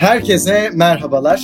Herkese 0.00 0.70
merhabalar. 0.74 1.42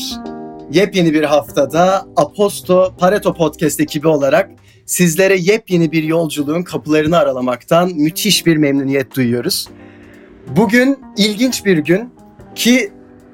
Yepyeni 0.70 1.14
bir 1.14 1.22
haftada 1.22 2.06
Aposto 2.16 2.94
Pareto 2.98 3.34
Podcast 3.34 3.80
ekibi 3.80 4.08
olarak 4.08 4.50
sizlere 4.86 5.36
yepyeni 5.36 5.92
bir 5.92 6.02
yolculuğun 6.02 6.62
kapılarını 6.62 7.18
aralamaktan 7.18 7.90
müthiş 7.94 8.46
bir 8.46 8.56
memnuniyet 8.56 9.16
duyuyoruz. 9.16 9.68
Bugün 10.56 10.98
ilginç 11.16 11.64
bir 11.64 11.78
gün 11.78 12.10
ki 12.54 12.92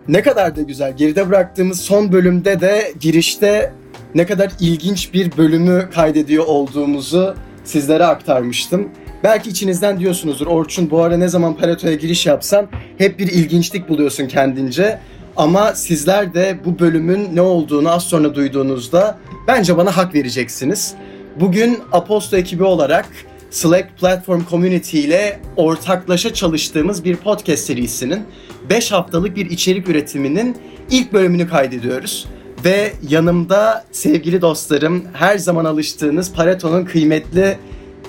ne 0.08 0.22
kadar 0.22 0.56
da 0.56 0.62
güzel. 0.62 0.96
Geride 0.96 1.28
bıraktığımız 1.28 1.80
son 1.80 2.12
bölümde 2.12 2.60
de 2.60 2.92
girişte 3.00 3.72
ne 4.14 4.26
kadar 4.26 4.52
ilginç 4.60 5.14
bir 5.14 5.36
bölümü 5.36 5.90
kaydediyor 5.94 6.44
olduğumuzu 6.46 7.34
sizlere 7.64 8.04
aktarmıştım. 8.04 8.88
Belki 9.24 9.50
içinizden 9.50 10.00
diyorsunuzdur 10.00 10.46
Orçun 10.46 10.90
bu 10.90 11.02
ara 11.02 11.16
ne 11.16 11.28
zaman 11.28 11.56
Pareto'ya 11.56 11.94
giriş 11.94 12.26
yapsan 12.26 12.68
hep 12.98 13.18
bir 13.18 13.28
ilginçlik 13.28 13.88
buluyorsun 13.88 14.26
kendince. 14.26 14.98
Ama 15.36 15.74
sizler 15.74 16.34
de 16.34 16.58
bu 16.64 16.78
bölümün 16.78 17.36
ne 17.36 17.40
olduğunu 17.40 17.90
az 17.90 18.02
sonra 18.02 18.34
duyduğunuzda 18.34 19.18
bence 19.48 19.76
bana 19.76 19.96
hak 19.96 20.14
vereceksiniz. 20.14 20.94
Bugün 21.40 21.78
Aposto 21.92 22.36
ekibi 22.36 22.64
olarak 22.64 23.08
Slack 23.50 23.98
Platform 24.00 24.42
Community 24.50 25.00
ile 25.00 25.40
ortaklaşa 25.56 26.34
çalıştığımız 26.34 27.04
bir 27.04 27.16
podcast 27.16 27.64
serisinin 27.64 28.22
5 28.70 28.92
haftalık 28.92 29.36
bir 29.36 29.50
içerik 29.50 29.88
üretiminin 29.88 30.56
ilk 30.90 31.12
bölümünü 31.12 31.48
kaydediyoruz. 31.48 32.26
Ve 32.64 32.92
yanımda 33.08 33.84
sevgili 33.92 34.40
dostlarım 34.40 35.04
her 35.12 35.38
zaman 35.38 35.64
alıştığınız 35.64 36.32
Pareto'nun 36.32 36.84
kıymetli 36.84 37.58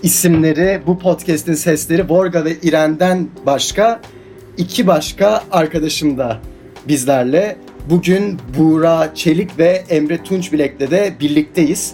isimleri, 0.03 0.81
bu 0.88 0.99
podcast'in 0.99 1.53
sesleri 1.53 2.09
Vorga 2.09 2.45
ve 2.45 2.55
İren'den 2.63 3.27
başka 3.45 4.02
iki 4.57 4.88
başka 4.88 5.44
arkadaşım 5.52 6.17
da 6.17 6.39
bizlerle. 6.88 7.58
Bugün 7.89 8.39
Buğra 8.58 9.11
Çelik 9.16 9.59
ve 9.59 9.83
Emre 9.89 10.23
Tunç 10.23 10.53
Bilek'le 10.53 10.92
de 10.92 11.14
birlikteyiz. 11.19 11.92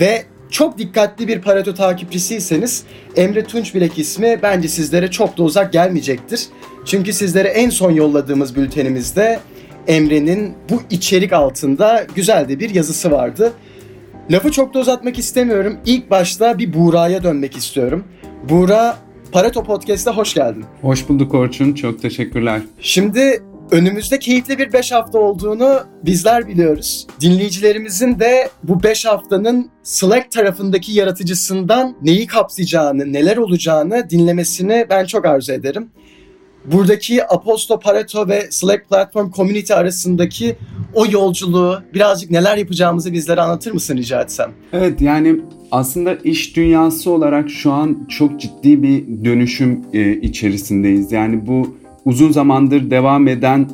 Ve 0.00 0.22
çok 0.50 0.78
dikkatli 0.78 1.28
bir 1.28 1.40
Pareto 1.40 1.74
takipçisiyseniz 1.74 2.84
Emre 3.16 3.44
Tunç 3.44 3.74
Bilek 3.74 3.98
ismi 3.98 4.38
bence 4.42 4.68
sizlere 4.68 5.10
çok 5.10 5.38
da 5.38 5.42
uzak 5.42 5.72
gelmeyecektir. 5.72 6.46
Çünkü 6.84 7.12
sizlere 7.12 7.48
en 7.48 7.70
son 7.70 7.90
yolladığımız 7.90 8.56
bültenimizde 8.56 9.40
Emre'nin 9.86 10.54
bu 10.70 10.82
içerik 10.90 11.32
altında 11.32 12.06
güzel 12.14 12.48
de 12.48 12.60
bir 12.60 12.74
yazısı 12.74 13.10
vardı. 13.10 13.52
Lafı 14.30 14.50
çok 14.50 14.74
da 14.74 14.78
uzatmak 14.78 15.18
istemiyorum. 15.18 15.78
İlk 15.86 16.10
başta 16.10 16.58
bir 16.58 16.72
Buğra'ya 16.74 17.22
dönmek 17.22 17.56
istiyorum. 17.56 18.04
Buğra, 18.48 18.96
Pareto 19.32 19.64
Podcast'a 19.64 20.16
hoş 20.16 20.34
geldin. 20.34 20.64
Hoş 20.82 21.08
bulduk 21.08 21.34
Orçun, 21.34 21.74
çok 21.74 22.02
teşekkürler. 22.02 22.60
Şimdi 22.80 23.42
önümüzde 23.70 24.18
keyifli 24.18 24.58
bir 24.58 24.72
5 24.72 24.92
hafta 24.92 25.18
olduğunu 25.18 25.80
bizler 26.04 26.48
biliyoruz. 26.48 27.06
Dinleyicilerimizin 27.20 28.20
de 28.20 28.48
bu 28.62 28.82
5 28.82 29.06
haftanın 29.06 29.70
Slack 29.82 30.30
tarafındaki 30.30 30.92
yaratıcısından 30.92 31.96
neyi 32.02 32.26
kapsayacağını, 32.26 33.12
neler 33.12 33.36
olacağını 33.36 34.10
dinlemesini 34.10 34.86
ben 34.90 35.04
çok 35.04 35.26
arzu 35.26 35.52
ederim. 35.52 35.90
Buradaki 36.64 37.24
Aposto 37.24 37.80
Pareto 37.80 38.28
ve 38.28 38.46
Slack 38.50 38.88
Platform 38.88 39.30
Community 39.30 39.72
arasındaki 39.72 40.56
o 40.94 41.06
yolculuğu 41.06 41.82
birazcık 41.94 42.30
neler 42.30 42.56
yapacağımızı 42.56 43.12
bizlere 43.12 43.40
anlatır 43.40 43.72
mısın 43.72 43.96
rica 43.96 44.22
etsem? 44.22 44.52
Evet 44.72 45.00
yani 45.00 45.40
aslında 45.70 46.14
iş 46.14 46.56
dünyası 46.56 47.10
olarak 47.10 47.50
şu 47.50 47.72
an 47.72 48.06
çok 48.08 48.40
ciddi 48.40 48.82
bir 48.82 49.24
dönüşüm 49.24 49.80
e, 49.92 50.12
içerisindeyiz. 50.12 51.12
Yani 51.12 51.46
bu 51.46 51.76
uzun 52.04 52.32
zamandır 52.32 52.90
devam 52.90 53.28
eden 53.28 53.70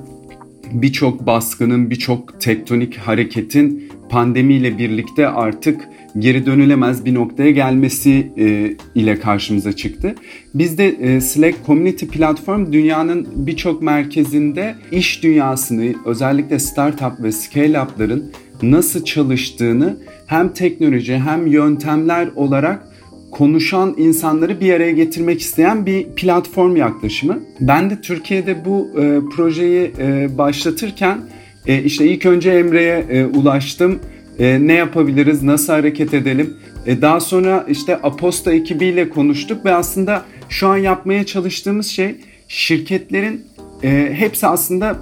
birçok 0.72 1.26
baskının, 1.26 1.90
birçok 1.90 2.40
tektonik 2.40 2.96
hareketin 2.96 3.92
pandemiyle 4.08 4.78
birlikte 4.78 5.28
artık 5.28 5.88
geri 6.18 6.46
dönülemez 6.46 7.04
bir 7.04 7.14
noktaya 7.14 7.50
gelmesi 7.50 8.32
e, 8.38 8.76
ile 8.94 9.20
karşımıza 9.20 9.72
çıktı. 9.72 10.14
Biz 10.54 10.78
de 10.78 10.88
e, 10.88 11.20
Slack 11.20 11.66
Community 11.66 12.06
Platform 12.06 12.72
dünyanın 12.72 13.28
birçok 13.34 13.82
merkezinde 13.82 14.74
iş 14.92 15.22
dünyasını 15.22 15.94
özellikle 16.06 16.58
startup 16.58 17.22
ve 17.22 17.28
scale-up'ların 17.28 18.22
nasıl 18.62 19.04
çalıştığını 19.04 19.96
hem 20.26 20.48
teknoloji 20.48 21.18
hem 21.18 21.46
yöntemler 21.46 22.28
olarak 22.36 22.88
konuşan 23.30 23.94
insanları 23.98 24.60
bir 24.60 24.72
araya 24.72 24.92
getirmek 24.92 25.40
isteyen 25.40 25.86
bir 25.86 26.04
platform 26.04 26.76
yaklaşımı. 26.76 27.38
Ben 27.60 27.90
de 27.90 28.00
Türkiye'de 28.00 28.64
bu 28.64 28.90
e, 29.00 29.20
projeyi 29.36 29.92
e, 29.98 30.38
başlatırken 30.38 31.18
e, 31.66 31.82
işte 31.82 32.06
ilk 32.06 32.26
önce 32.26 32.50
Emre'ye 32.50 33.04
e, 33.10 33.26
ulaştım. 33.26 33.98
E, 34.38 34.66
ne 34.66 34.72
yapabiliriz, 34.72 35.42
nasıl 35.42 35.72
hareket 35.72 36.14
edelim? 36.14 36.56
E, 36.86 37.02
daha 37.02 37.20
sonra 37.20 37.66
işte 37.68 37.96
Aposta 37.96 38.52
ekibiyle 38.52 39.08
konuştuk 39.08 39.64
ve 39.64 39.74
aslında 39.74 40.24
şu 40.48 40.68
an 40.68 40.76
yapmaya 40.76 41.26
çalıştığımız 41.26 41.86
şey 41.86 42.16
şirketlerin 42.48 43.46
e, 43.82 44.10
hepsi 44.14 44.46
aslında 44.46 44.96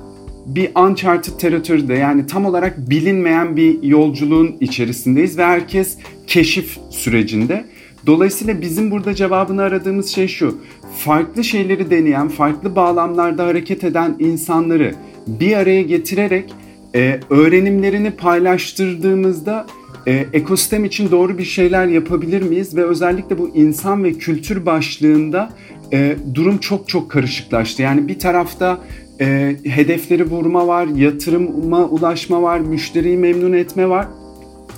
bir 0.46 0.70
uncharted 0.76 1.32
territory'de 1.38 1.94
yani 1.94 2.26
tam 2.26 2.46
olarak 2.46 2.90
bilinmeyen 2.90 3.56
bir 3.56 3.82
yolculuğun 3.82 4.56
içerisindeyiz 4.60 5.38
ve 5.38 5.44
herkes 5.44 5.98
keşif 6.26 6.78
sürecinde. 6.90 7.64
Dolayısıyla 8.06 8.60
bizim 8.60 8.90
burada 8.90 9.14
cevabını 9.14 9.62
aradığımız 9.62 10.08
şey 10.08 10.28
şu. 10.28 10.60
Farklı 10.98 11.44
şeyleri 11.44 11.90
deneyen, 11.90 12.28
farklı 12.28 12.76
bağlamlarda 12.76 13.46
hareket 13.46 13.84
eden 13.84 14.16
insanları 14.18 14.94
bir 15.26 15.56
araya 15.56 15.82
getirerek 15.82 16.54
e, 16.94 17.20
öğrenimlerini 17.30 18.10
paylaştırdığımızda 18.10 19.66
e, 20.06 20.26
ekosistem 20.32 20.84
için 20.84 21.10
doğru 21.10 21.38
bir 21.38 21.44
şeyler 21.44 21.86
yapabilir 21.86 22.42
miyiz? 22.42 22.76
Ve 22.76 22.84
özellikle 22.84 23.38
bu 23.38 23.50
insan 23.54 24.04
ve 24.04 24.12
kültür 24.12 24.66
başlığında 24.66 25.50
e, 25.92 26.16
durum 26.34 26.58
çok 26.58 26.88
çok 26.88 27.10
karışıklaştı. 27.10 27.82
Yani 27.82 28.08
bir 28.08 28.18
tarafta 28.18 28.78
e, 29.20 29.56
hedefleri 29.64 30.30
vurma 30.30 30.66
var, 30.66 30.86
yatırıma 30.86 31.84
ulaşma 31.84 32.42
var, 32.42 32.60
müşteriyi 32.60 33.16
memnun 33.16 33.52
etme 33.52 33.88
var. 33.88 34.06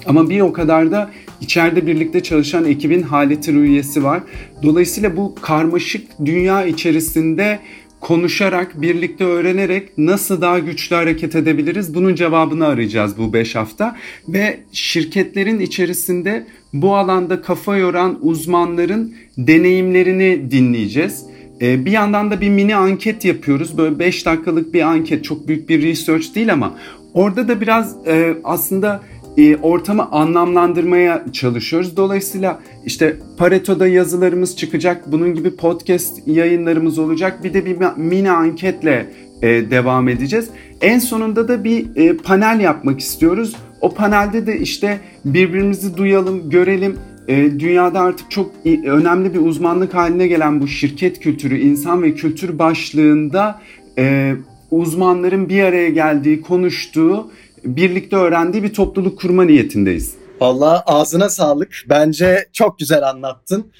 Ama 0.06 0.30
bir 0.30 0.40
o 0.40 0.52
kadar 0.52 0.90
da 0.90 1.10
içeride 1.40 1.86
birlikte 1.86 2.22
çalışan 2.22 2.64
ekibin 2.64 3.02
haleti 3.02 3.52
rüyesi 3.52 4.04
var. 4.04 4.22
Dolayısıyla 4.62 5.16
bu 5.16 5.34
karmaşık 5.42 6.06
dünya 6.24 6.64
içerisinde 6.64 7.58
konuşarak, 8.00 8.82
birlikte 8.82 9.24
öğrenerek 9.24 9.98
nasıl 9.98 10.40
daha 10.40 10.58
güçlü 10.58 10.96
hareket 10.96 11.34
edebiliriz? 11.34 11.94
Bunun 11.94 12.14
cevabını 12.14 12.66
arayacağız 12.66 13.18
bu 13.18 13.32
5 13.32 13.54
hafta. 13.54 13.96
Ve 14.28 14.60
şirketlerin 14.72 15.60
içerisinde 15.60 16.46
bu 16.72 16.96
alanda 16.96 17.42
kafa 17.42 17.76
yoran 17.76 18.18
uzmanların 18.22 19.14
deneyimlerini 19.38 20.50
dinleyeceğiz. 20.50 21.24
Ee, 21.60 21.84
bir 21.84 21.90
yandan 21.90 22.30
da 22.30 22.40
bir 22.40 22.50
mini 22.50 22.76
anket 22.76 23.24
yapıyoruz. 23.24 23.78
Böyle 23.78 23.98
5 23.98 24.26
dakikalık 24.26 24.74
bir 24.74 24.82
anket. 24.82 25.24
Çok 25.24 25.48
büyük 25.48 25.68
bir 25.68 25.82
research 25.82 26.34
değil 26.34 26.52
ama 26.52 26.74
orada 27.14 27.48
da 27.48 27.60
biraz 27.60 27.96
e, 28.06 28.34
aslında 28.44 29.02
e, 29.38 29.56
ortamı 29.56 30.08
anlamlandırmaya 30.10 31.24
çalışıyoruz. 31.32 31.96
Dolayısıyla 31.96 32.60
işte 32.86 33.16
Pareto'da 33.36 33.86
yazılarımız 33.86 34.56
çıkacak. 34.56 35.12
Bunun 35.12 35.34
gibi 35.34 35.56
podcast 35.56 36.28
yayınlarımız 36.28 36.98
olacak. 36.98 37.44
Bir 37.44 37.54
de 37.54 37.66
bir 37.66 37.76
mini 37.96 38.30
anketle 38.30 39.06
e, 39.42 39.48
devam 39.48 40.08
edeceğiz. 40.08 40.48
En 40.80 40.98
sonunda 40.98 41.48
da 41.48 41.64
bir 41.64 41.96
e, 41.96 42.16
panel 42.16 42.60
yapmak 42.60 43.00
istiyoruz. 43.00 43.56
O 43.80 43.94
panelde 43.94 44.46
de 44.46 44.58
işte 44.58 45.00
birbirimizi 45.24 45.96
duyalım, 45.96 46.50
görelim. 46.50 46.96
E, 47.28 47.60
dünyada 47.60 48.00
artık 48.00 48.30
çok 48.30 48.50
önemli 48.86 49.34
bir 49.34 49.40
uzmanlık 49.40 49.94
haline 49.94 50.26
gelen 50.26 50.60
bu 50.60 50.68
şirket 50.68 51.20
kültürü, 51.20 51.58
insan 51.58 52.02
ve 52.02 52.14
kültür 52.14 52.58
başlığında 52.58 53.60
e, 53.98 54.34
uzmanların 54.70 55.48
bir 55.48 55.62
araya 55.62 55.88
geldiği, 55.88 56.42
konuştuğu 56.42 57.30
birlikte 57.64 58.16
öğrendiği 58.16 58.62
bir 58.62 58.74
topluluk 58.74 59.18
kurma 59.18 59.44
niyetindeyiz. 59.44 60.14
Valla 60.40 60.82
ağzına 60.86 61.28
sağlık. 61.28 61.84
Bence 61.88 62.48
çok 62.52 62.78
güzel 62.78 63.08
anlattın. 63.08 63.72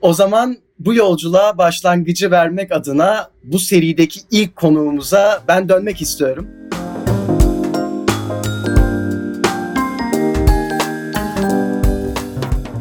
O 0.00 0.12
zaman 0.12 0.56
bu 0.78 0.94
yolculuğa 0.94 1.58
başlangıcı 1.58 2.30
vermek 2.30 2.72
adına 2.72 3.30
bu 3.44 3.58
serideki 3.58 4.20
ilk 4.30 4.56
konuğumuza 4.56 5.42
ben 5.48 5.68
dönmek 5.68 6.02
istiyorum. 6.02 6.48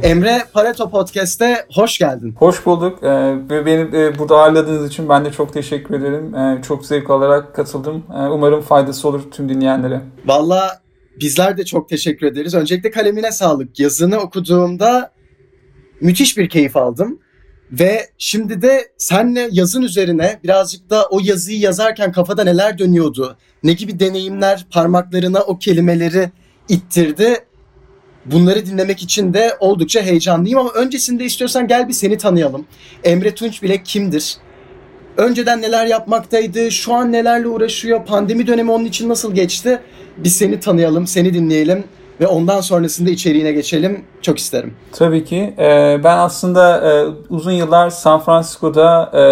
Emre 0.03 0.43
Pareto 0.53 0.89
Podcast'te 0.89 1.65
hoş 1.73 1.97
geldin. 1.97 2.35
Hoş 2.37 2.65
bulduk. 2.65 3.03
Ee, 3.03 3.35
beni 3.49 3.97
e, 3.97 4.19
burada 4.19 4.35
ağırladığınız 4.35 4.87
için 4.87 5.09
ben 5.09 5.25
de 5.25 5.31
çok 5.31 5.53
teşekkür 5.53 5.95
ederim. 5.95 6.35
Ee, 6.35 6.61
çok 6.67 6.85
zevk 6.85 7.09
alarak 7.09 7.55
katıldım. 7.55 8.03
Ee, 8.09 8.27
umarım 8.27 8.61
faydası 8.61 9.07
olur 9.07 9.21
tüm 9.31 9.49
dinleyenlere. 9.49 10.01
Valla 10.25 10.81
bizler 11.19 11.57
de 11.57 11.65
çok 11.65 11.89
teşekkür 11.89 12.27
ederiz. 12.27 12.53
Öncelikle 12.53 12.91
kalemine 12.91 13.31
sağlık. 13.31 13.79
Yazını 13.79 14.17
okuduğumda 14.17 15.11
müthiş 16.01 16.37
bir 16.37 16.49
keyif 16.49 16.77
aldım. 16.77 17.19
Ve 17.71 18.09
şimdi 18.17 18.61
de 18.61 18.91
senle 18.97 19.49
yazın 19.51 19.81
üzerine 19.81 20.39
birazcık 20.43 20.89
da 20.89 21.05
o 21.05 21.19
yazıyı 21.23 21.59
yazarken 21.59 22.11
kafada 22.11 22.43
neler 22.43 22.77
dönüyordu? 22.77 23.37
Ne 23.63 23.73
gibi 23.73 23.99
deneyimler 23.99 24.65
parmaklarına 24.71 25.41
o 25.41 25.59
kelimeleri 25.59 26.31
ittirdi? 26.69 27.45
Bunları 28.25 28.65
dinlemek 28.65 29.03
için 29.03 29.33
de 29.33 29.57
oldukça 29.59 30.01
heyecanlıyım 30.01 30.59
ama 30.59 30.69
öncesinde 30.69 31.25
istiyorsan 31.25 31.67
gel 31.67 31.87
bir 31.87 31.93
seni 31.93 32.17
tanıyalım. 32.17 32.65
Emre 33.03 33.35
Tunç 33.35 33.63
bile 33.63 33.83
kimdir? 33.83 34.37
Önceden 35.17 35.61
neler 35.61 35.85
yapmaktaydı, 35.85 36.71
şu 36.71 36.93
an 36.93 37.11
nelerle 37.11 37.47
uğraşıyor, 37.47 38.05
pandemi 38.05 38.47
dönemi 38.47 38.71
onun 38.71 38.85
için 38.85 39.09
nasıl 39.09 39.35
geçti? 39.35 39.79
Biz 40.17 40.35
seni 40.35 40.59
tanıyalım, 40.59 41.07
seni 41.07 41.33
dinleyelim 41.33 41.83
ve 42.21 42.27
ondan 42.27 42.61
sonrasında 42.61 43.09
içeriğine 43.09 43.51
geçelim. 43.51 44.03
Çok 44.21 44.37
isterim. 44.37 44.73
Tabii 44.91 45.25
ki. 45.25 45.53
Ee, 45.57 45.99
ben 46.03 46.17
aslında 46.17 46.91
e, 46.91 47.05
uzun 47.29 47.51
yıllar 47.51 47.89
San 47.89 48.19
Francisco'da 48.19 49.11
e, 49.13 49.23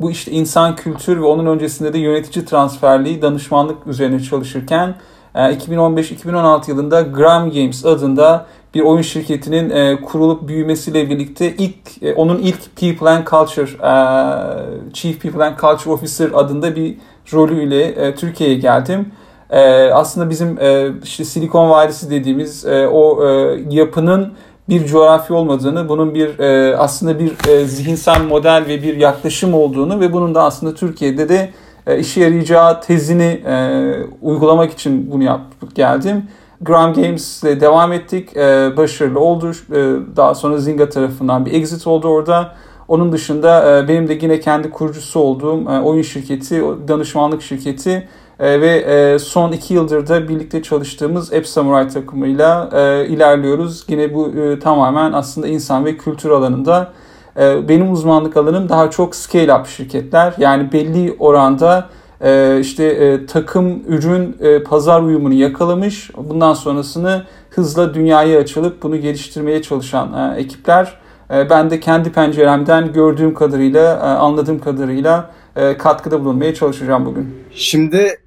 bu 0.00 0.10
işte 0.10 0.30
insan 0.30 0.76
kültür 0.76 1.16
ve 1.16 1.24
onun 1.24 1.46
öncesinde 1.46 1.92
de 1.92 1.98
yönetici 1.98 2.44
transferliği 2.44 3.22
danışmanlık 3.22 3.86
üzerine 3.86 4.20
çalışırken 4.20 4.94
2015-2016 5.34 6.68
e, 6.68 6.72
yılında 6.72 7.00
Gram 7.00 7.50
Games 7.50 7.84
adında 7.84 8.46
bir 8.74 8.80
oyun 8.80 9.02
şirketinin 9.02 9.70
e, 9.70 10.00
kurulup 10.00 10.48
büyümesiyle 10.48 11.10
birlikte 11.10 11.54
ilk 11.56 12.02
e, 12.02 12.14
onun 12.14 12.38
ilk 12.38 12.76
People 12.80 13.10
and 13.10 13.26
Culture 13.26 13.66
Chief 14.92 15.22
People 15.22 15.44
and 15.44 15.58
Culture 15.58 15.90
Officer 15.90 16.30
adında 16.34 16.76
bir 16.76 16.96
rolüyle 17.32 18.14
Türkiye'ye 18.14 18.56
geldim. 18.56 19.12
Aslında 19.92 20.30
bizim 20.30 20.58
e, 20.60 20.88
işte 21.04 21.24
Silikon 21.24 21.70
Vadisi 21.70 22.10
dediğimiz 22.10 22.66
o 22.92 23.24
yapının 23.70 24.32
bir 24.68 24.86
coğrafya 24.86 25.36
olmadığını, 25.36 25.88
bunun 25.88 26.14
bir 26.14 26.38
aslında 26.78 27.18
bir 27.18 27.32
zihinsel 27.64 28.22
model 28.22 28.64
ve 28.68 28.82
bir 28.82 28.96
yaklaşım 28.96 29.54
olduğunu 29.54 30.00
ve 30.00 30.12
bunun 30.12 30.34
da 30.34 30.42
aslında 30.42 30.74
Türkiye'de 30.74 31.28
de 31.28 31.50
e, 31.90 31.98
işe 31.98 32.20
yarayacağı 32.20 32.80
tezini 32.80 33.40
e, 33.46 33.82
uygulamak 34.22 34.72
için 34.72 35.10
bunu 35.10 35.24
yapıp 35.24 35.74
geldim. 35.74 36.24
Gram 36.60 36.94
Games 36.94 37.42
ile 37.42 37.60
devam 37.60 37.92
ettik. 37.92 38.36
E, 38.36 38.76
başarılı 38.76 39.20
oldu. 39.20 39.50
E, 39.50 39.76
daha 40.16 40.34
sonra 40.34 40.58
Zynga 40.58 40.88
tarafından 40.88 41.46
bir 41.46 41.52
exit 41.52 41.86
oldu 41.86 42.08
orada. 42.08 42.54
Onun 42.88 43.12
dışında 43.12 43.78
e, 43.78 43.88
benim 43.88 44.08
de 44.08 44.18
yine 44.22 44.40
kendi 44.40 44.70
kurucusu 44.70 45.20
olduğum 45.20 45.70
e, 45.70 45.80
oyun 45.80 46.02
şirketi, 46.02 46.62
danışmanlık 46.88 47.42
şirketi 47.42 48.08
e, 48.40 48.60
ve 48.60 48.68
e, 48.68 49.18
son 49.18 49.52
iki 49.52 49.74
yıldır 49.74 50.06
da 50.06 50.28
birlikte 50.28 50.62
çalıştığımız 50.62 51.32
App 51.32 51.46
Samurai 51.46 51.88
takımıyla 51.88 52.70
e, 52.72 53.06
ilerliyoruz. 53.06 53.84
Yine 53.88 54.14
bu 54.14 54.28
e, 54.28 54.58
tamamen 54.58 55.12
aslında 55.12 55.48
insan 55.48 55.84
ve 55.84 55.96
kültür 55.96 56.30
alanında. 56.30 56.92
E, 57.40 57.68
benim 57.68 57.92
uzmanlık 57.92 58.36
alanım 58.36 58.68
daha 58.68 58.90
çok 58.90 59.14
scale-up 59.14 59.66
şirketler. 59.66 60.34
Yani 60.38 60.72
belli 60.72 61.16
oranda 61.18 61.88
e, 62.20 62.58
işte 62.60 62.84
e, 62.84 63.26
takım, 63.26 63.82
ürün, 63.86 64.36
e, 64.40 64.62
pazar 64.62 65.02
uyumunu 65.02 65.34
yakalamış. 65.34 66.10
Bundan 66.16 66.54
sonrasını 66.54 67.26
hızla 67.50 67.94
dünyaya 67.94 68.40
açılıp 68.40 68.82
bunu 68.82 68.96
geliştirmeye 68.96 69.62
çalışan 69.62 70.36
ekipler. 70.38 71.00
Ben 71.30 71.70
de 71.70 71.80
kendi 71.80 72.12
penceremden 72.12 72.92
gördüğüm 72.92 73.34
kadarıyla, 73.34 74.00
anladığım 74.00 74.58
kadarıyla 74.58 75.30
katkıda 75.78 76.24
bulunmaya 76.24 76.54
çalışacağım 76.54 77.06
bugün. 77.06 77.34
Şimdi 77.54 78.18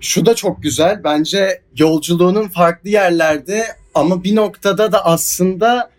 şu 0.00 0.26
da 0.26 0.34
çok 0.34 0.62
güzel. 0.62 1.04
Bence 1.04 1.62
yolculuğunun 1.76 2.48
farklı 2.48 2.90
yerlerde 2.90 3.64
ama 3.94 4.24
bir 4.24 4.36
noktada 4.36 4.92
da 4.92 5.06
aslında 5.06 5.90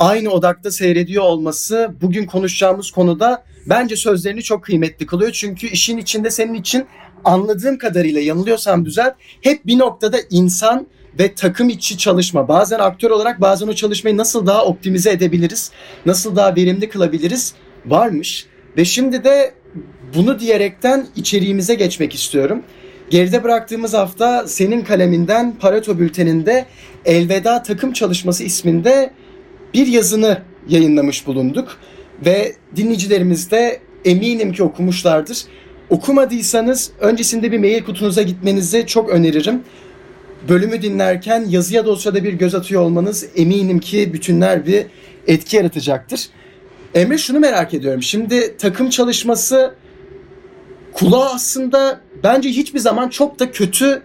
aynı 0.00 0.30
odakta 0.30 0.70
seyrediyor 0.70 1.24
olması 1.24 1.94
bugün 2.00 2.26
konuşacağımız 2.26 2.90
konuda 2.90 3.44
bence 3.66 3.96
sözlerini 3.96 4.42
çok 4.42 4.64
kıymetli 4.64 5.06
kılıyor. 5.06 5.32
Çünkü 5.32 5.66
işin 5.66 5.98
içinde 5.98 6.30
senin 6.30 6.54
için 6.54 6.86
anladığım 7.24 7.78
kadarıyla 7.78 8.20
yanılıyorsam 8.20 8.84
düzelt 8.84 9.14
hep 9.40 9.66
bir 9.66 9.78
noktada 9.78 10.16
insan 10.30 10.86
ve 11.18 11.34
takım 11.34 11.68
içi 11.68 11.98
çalışma. 11.98 12.48
Bazen 12.48 12.78
aktör 12.78 13.10
olarak 13.10 13.40
bazen 13.40 13.68
o 13.68 13.72
çalışmayı 13.72 14.16
nasıl 14.16 14.46
daha 14.46 14.64
optimize 14.64 15.10
edebiliriz, 15.10 15.70
nasıl 16.06 16.36
daha 16.36 16.56
verimli 16.56 16.88
kılabiliriz 16.88 17.54
varmış. 17.86 18.46
Ve 18.76 18.84
şimdi 18.84 19.24
de 19.24 19.54
bunu 20.14 20.40
diyerekten 20.40 21.06
içeriğimize 21.16 21.74
geçmek 21.74 22.14
istiyorum. 22.14 22.62
Geride 23.10 23.44
bıraktığımız 23.44 23.94
hafta 23.94 24.48
senin 24.48 24.84
kaleminden 24.84 25.54
Pareto 25.58 25.98
Bülteni'nde 25.98 26.66
Elveda 27.04 27.62
Takım 27.62 27.92
Çalışması 27.92 28.44
isminde 28.44 29.10
bir 29.74 29.86
yazını 29.86 30.42
yayınlamış 30.68 31.26
bulunduk. 31.26 31.76
Ve 32.26 32.56
dinleyicilerimiz 32.76 33.50
de 33.50 33.80
eminim 34.04 34.52
ki 34.52 34.62
okumuşlardır. 34.62 35.44
Okumadıysanız 35.90 36.90
öncesinde 37.00 37.52
bir 37.52 37.58
mail 37.58 37.84
kutunuza 37.84 38.22
gitmenizi 38.22 38.86
çok 38.86 39.10
öneririm. 39.10 39.62
Bölümü 40.48 40.82
dinlerken 40.82 41.44
yazıya 41.48 41.86
dosyada 41.86 42.24
bir 42.24 42.32
göz 42.32 42.54
atıyor 42.54 42.82
olmanız 42.82 43.26
eminim 43.36 43.80
ki 43.80 44.12
bütünler 44.12 44.66
bir 44.66 44.86
etki 45.26 45.56
yaratacaktır. 45.56 46.28
Emre 46.94 47.18
şunu 47.18 47.40
merak 47.40 47.74
ediyorum. 47.74 48.02
Şimdi 48.02 48.56
takım 48.56 48.90
çalışması 48.90 49.74
kulağa 50.92 51.34
aslında 51.34 52.00
bence 52.22 52.48
hiçbir 52.48 52.78
zaman 52.78 53.08
çok 53.08 53.38
da 53.38 53.50
kötü 53.50 54.02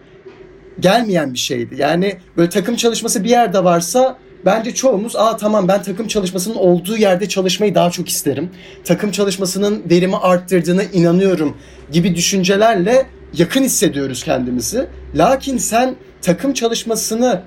gelmeyen 0.80 1.34
bir 1.34 1.40
şeydi. 1.40 1.76
Yani 1.78 2.18
böyle 2.38 2.50
takım 2.50 2.76
çalışması 2.76 3.24
bir 3.24 3.30
yerde 3.30 3.64
varsa 3.64 4.18
bence 4.46 4.74
çoğumuz 4.74 5.16
aa 5.16 5.38
tamam 5.38 5.68
ben 5.68 5.84
takım 5.84 6.08
çalışmasının 6.08 6.56
olduğu 6.56 6.98
yerde 6.98 7.30
çalışmayı 7.30 7.76
daha 7.76 7.92
çok 7.92 8.10
isterim. 8.10 8.50
Takım 8.84 9.12
çalışmasının 9.12 9.84
verimi 9.90 10.18
arttırdığına 10.18 10.84
inanıyorum 10.84 11.58
gibi 11.92 12.16
düşüncelerle 12.16 13.06
yakın 13.38 13.64
hissediyoruz 13.64 14.24
kendimizi. 14.24 14.88
Lakin 15.16 15.58
sen 15.58 15.96
takım 16.22 16.54
çalışmasını 16.54 17.42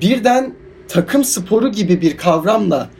birden 0.00 0.54
takım 0.88 1.24
sporu 1.24 1.72
gibi 1.72 2.00
bir 2.00 2.16
kavramla 2.16 2.90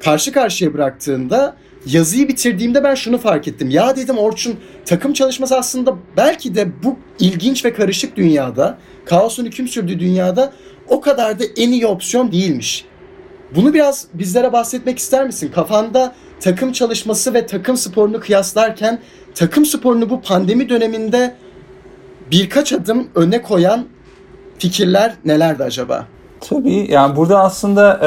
karşı 0.00 0.32
karşıya 0.32 0.74
bıraktığında 0.74 1.56
yazıyı 1.86 2.28
bitirdiğimde 2.28 2.84
ben 2.84 2.94
şunu 2.94 3.18
fark 3.18 3.48
ettim. 3.48 3.70
Ya 3.70 3.96
dedim 3.96 4.18
Orçun 4.18 4.56
takım 4.84 5.12
çalışması 5.12 5.56
aslında 5.56 5.94
belki 6.16 6.54
de 6.54 6.68
bu 6.82 6.98
ilginç 7.18 7.64
ve 7.64 7.72
karışık 7.72 8.16
dünyada, 8.16 8.78
kaosun 9.04 9.44
hüküm 9.44 9.68
sürdüğü 9.68 10.00
dünyada 10.00 10.52
o 10.88 11.00
kadar 11.00 11.38
da 11.38 11.44
en 11.56 11.72
iyi 11.72 11.86
opsiyon 11.86 12.32
değilmiş. 12.32 12.84
Bunu 13.54 13.74
biraz 13.74 14.06
bizlere 14.14 14.52
bahsetmek 14.52 14.98
ister 14.98 15.26
misin? 15.26 15.50
Kafanda 15.54 16.14
takım 16.40 16.72
çalışması 16.72 17.34
ve 17.34 17.46
takım 17.46 17.76
sporunu 17.76 18.20
kıyaslarken 18.20 18.98
takım 19.34 19.66
sporunu 19.66 20.10
bu 20.10 20.20
pandemi 20.20 20.68
döneminde 20.68 21.34
birkaç 22.30 22.72
adım 22.72 23.08
öne 23.14 23.42
koyan 23.42 23.84
fikirler 24.58 25.14
nelerdi 25.24 25.64
acaba? 25.64 26.06
Tabii 26.40 26.92
yani 26.92 27.16
burada 27.16 27.40
aslında 27.40 27.98
e, 28.02 28.06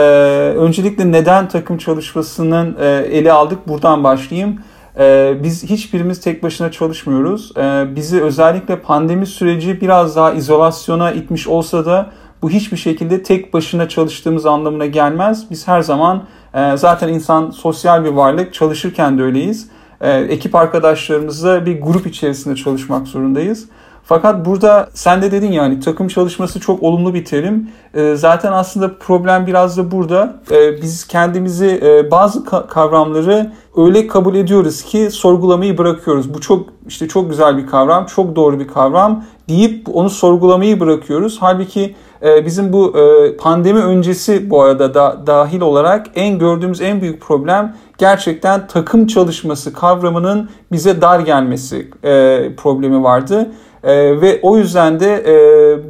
öncelikle 0.57 1.11
neden 1.11 1.47
takım 1.47 1.77
çalışmasının 1.77 2.77
e, 2.79 2.87
ele 3.11 3.31
aldık 3.31 3.67
buradan 3.67 4.03
başlayayım. 4.03 4.59
E, 4.99 5.33
biz 5.43 5.63
hiçbirimiz 5.63 6.21
tek 6.21 6.43
başına 6.43 6.71
çalışmıyoruz. 6.71 7.51
E, 7.57 7.95
bizi 7.95 8.21
özellikle 8.21 8.79
pandemi 8.79 9.25
süreci 9.25 9.81
biraz 9.81 10.15
daha 10.15 10.33
izolasyona 10.33 11.11
itmiş 11.11 11.47
olsa 11.47 11.85
da 11.85 12.11
bu 12.41 12.49
hiçbir 12.49 12.77
şekilde 12.77 13.23
tek 13.23 13.53
başına 13.53 13.89
çalıştığımız 13.89 14.45
anlamına 14.45 14.85
gelmez. 14.85 15.45
Biz 15.51 15.67
her 15.67 15.81
zaman 15.81 16.23
e, 16.53 16.77
zaten 16.77 17.07
insan 17.07 17.51
sosyal 17.51 18.05
bir 18.05 18.09
varlık 18.09 18.53
çalışırken 18.53 19.17
de 19.17 19.23
öyleyiz. 19.23 19.69
E, 20.01 20.11
ekip 20.11 20.55
arkadaşlarımızla 20.55 21.65
bir 21.65 21.81
grup 21.81 22.07
içerisinde 22.07 22.55
çalışmak 22.55 23.07
zorundayız. 23.07 23.67
Fakat 24.07 24.45
burada 24.45 24.89
sen 24.93 25.21
de 25.21 25.31
dedin 25.31 25.51
yani 25.51 25.79
takım 25.79 26.07
çalışması 26.07 26.59
çok 26.59 26.83
olumlu 26.83 27.13
bir 27.13 27.25
terim. 27.25 27.69
E, 27.93 28.15
zaten 28.15 28.51
aslında 28.51 28.97
problem 28.99 29.47
biraz 29.47 29.77
da 29.77 29.91
burada. 29.91 30.35
E, 30.51 30.81
biz 30.81 31.07
kendimizi 31.07 31.79
e, 31.83 32.11
bazı 32.11 32.45
kavramları 32.45 33.51
öyle 33.77 34.07
kabul 34.07 34.35
ediyoruz 34.35 34.83
ki 34.83 35.11
sorgulamayı 35.11 35.77
bırakıyoruz. 35.77 36.33
Bu 36.33 36.41
çok 36.41 36.69
işte 36.87 37.07
çok 37.07 37.29
güzel 37.29 37.57
bir 37.57 37.67
kavram, 37.67 38.05
çok 38.05 38.35
doğru 38.35 38.59
bir 38.59 38.67
kavram 38.67 39.23
deyip 39.49 39.95
onu 39.95 40.09
sorgulamayı 40.09 40.79
bırakıyoruz. 40.79 41.37
Halbuki 41.39 41.95
bizim 42.21 42.73
bu 42.73 42.97
e, 42.97 43.37
pandemi 43.37 43.79
öncesi 43.79 44.49
bu 44.49 44.61
arada 44.61 44.93
da 44.93 45.17
dahil 45.27 45.61
olarak 45.61 46.05
en 46.15 46.39
gördüğümüz 46.39 46.81
en 46.81 47.01
büyük 47.01 47.21
problem 47.21 47.75
gerçekten 47.97 48.67
takım 48.67 49.07
çalışması 49.07 49.73
kavramının 49.73 50.49
bize 50.71 51.01
dar 51.01 51.19
gelmesi 51.19 51.91
e, 52.03 52.55
problemi 52.55 53.03
vardı. 53.03 53.51
E, 53.83 54.21
ve 54.21 54.39
o 54.41 54.57
yüzden 54.57 54.99
de 54.99 55.23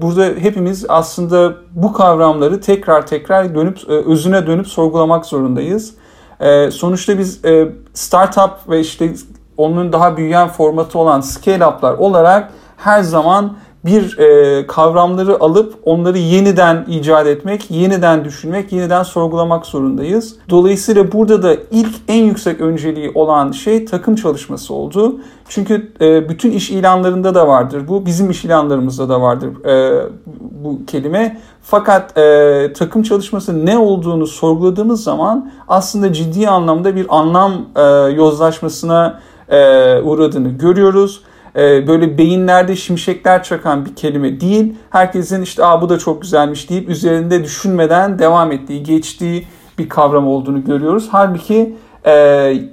burada 0.01 0.25
hepimiz 0.39 0.86
aslında 0.89 1.53
bu 1.72 1.93
kavramları 1.93 2.62
tekrar 2.62 3.07
tekrar 3.07 3.55
dönüp 3.55 3.88
özüne 3.88 4.48
dönüp 4.48 4.67
sorgulamak 4.67 5.25
zorundayız. 5.25 5.93
Sonuçta 6.69 7.17
biz 7.17 7.41
startup 7.93 8.69
ve 8.69 8.79
işte 8.79 9.13
onun 9.57 9.93
daha 9.93 10.17
büyüyen 10.17 10.48
formatı 10.48 11.00
olan 11.00 11.22
scale 11.22 11.67
up'lar 11.67 11.93
olarak 11.93 12.51
her 12.77 13.01
zaman 13.01 13.57
bir 13.88 14.17
e, 14.17 14.67
kavramları 14.67 15.39
alıp 15.39 15.75
onları 15.84 16.17
yeniden 16.17 16.86
icat 16.89 17.27
etmek, 17.27 17.72
yeniden 17.72 18.25
düşünmek, 18.25 18.72
yeniden 18.72 19.03
sorgulamak 19.03 19.65
zorundayız. 19.65 20.36
Dolayısıyla 20.50 21.12
burada 21.12 21.44
da 21.44 21.56
ilk 21.72 21.96
en 22.08 22.24
yüksek 22.24 22.62
önceliği 22.62 23.12
olan 23.15 23.51
şey 23.51 23.86
takım 23.86 24.15
çalışması 24.15 24.74
oldu. 24.74 25.20
Çünkü 25.50 25.91
e, 26.01 26.29
bütün 26.29 26.51
iş 26.51 26.70
ilanlarında 26.70 27.36
da 27.36 27.48
vardır 27.48 27.88
bu, 27.88 28.06
bizim 28.06 28.29
iş 28.29 28.46
ilanlarımızda 28.46 29.10
da 29.10 29.22
vardır 29.22 29.65
e, 29.65 30.06
bu 30.63 30.86
kelime. 30.86 31.39
Fakat 31.62 32.17
e, 32.17 32.74
takım 32.74 33.03
çalışması 33.03 33.65
ne 33.65 33.77
olduğunu 33.77 34.27
sorguladığımız 34.27 35.03
zaman 35.03 35.51
aslında 35.67 36.13
ciddi 36.13 36.50
anlamda 36.50 36.96
bir 36.96 37.06
anlam 37.10 37.53
e, 37.75 37.82
yozlaşmasına 38.15 39.20
e, 39.50 40.01
uğradığını 40.01 40.50
görüyoruz. 40.50 41.22
E, 41.58 41.88
böyle 41.88 42.18
beyinlerde 42.18 42.76
şimşekler 42.76 43.44
çakan 43.44 43.86
bir 43.86 43.96
kelime 43.96 44.42
değil. 44.42 44.76
Herkesin 44.90 45.42
işte 45.42 45.66
Aa, 45.66 45.82
bu 45.82 45.90
da 45.90 46.00
çok 46.00 46.22
güzelmiş 46.22 46.70
deyip 46.70 46.90
üzerinde 46.90 47.44
düşünmeden 47.44 48.20
devam 48.20 48.52
ettiği, 48.52 48.84
geçtiği 48.84 49.46
bir 49.78 49.90
kavram 49.90 50.28
olduğunu 50.28 50.64
görüyoruz. 50.64 51.08
Halbuki 51.12 51.76
e, 52.06 52.14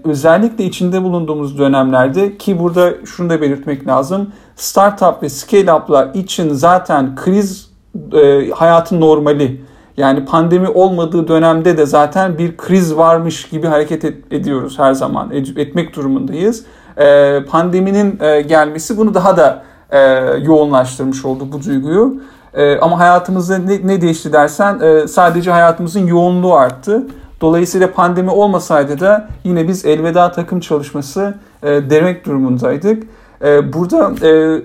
özellikle 0.04 0.64
içinde 0.64 1.02
bulunduğumuz 1.02 1.58
dönemlerde 1.58 2.36
ki 2.36 2.58
burada 2.58 2.92
şunu 3.04 3.30
da 3.30 3.40
belirtmek 3.40 3.86
lazım. 3.86 4.32
Startup 4.56 5.22
ve 5.22 5.26
scale-up'lar 5.26 6.18
için 6.18 6.48
zaten 6.48 7.16
kriz 7.16 7.70
e, 8.12 8.50
hayatın 8.50 9.00
normali. 9.00 9.60
Yani 9.96 10.24
pandemi 10.24 10.68
olmadığı 10.68 11.28
dönemde 11.28 11.78
de 11.78 11.86
zaten 11.86 12.38
bir 12.38 12.56
kriz 12.56 12.96
varmış 12.96 13.48
gibi 13.48 13.66
hareket 13.66 14.04
et, 14.04 14.16
ediyoruz 14.30 14.78
her 14.78 14.92
zaman. 14.92 15.30
Et, 15.30 15.58
etmek 15.58 15.96
durumundayız. 15.96 16.64
E, 16.98 17.38
pandeminin 17.44 18.18
e, 18.20 18.40
gelmesi 18.40 18.96
bunu 18.96 19.14
daha 19.14 19.36
da 19.36 19.62
e, 19.90 20.00
yoğunlaştırmış 20.42 21.24
oldu 21.24 21.48
bu 21.52 21.62
duyguyu. 21.64 22.20
E, 22.54 22.78
ama 22.78 22.98
hayatımızda 22.98 23.58
ne, 23.58 23.86
ne 23.86 24.00
değişti 24.00 24.32
dersen 24.32 24.80
e, 24.80 25.08
sadece 25.08 25.50
hayatımızın 25.50 26.06
yoğunluğu 26.06 26.54
arttı. 26.54 27.06
Dolayısıyla 27.40 27.92
pandemi 27.92 28.30
olmasaydı 28.30 29.00
da 29.00 29.28
yine 29.44 29.68
biz 29.68 29.84
elveda 29.84 30.32
takım 30.32 30.60
çalışması 30.60 31.34
e, 31.62 31.90
demek 31.90 32.26
durumundaydık. 32.26 33.02
E, 33.44 33.72
burada 33.72 34.26
e, 34.28 34.62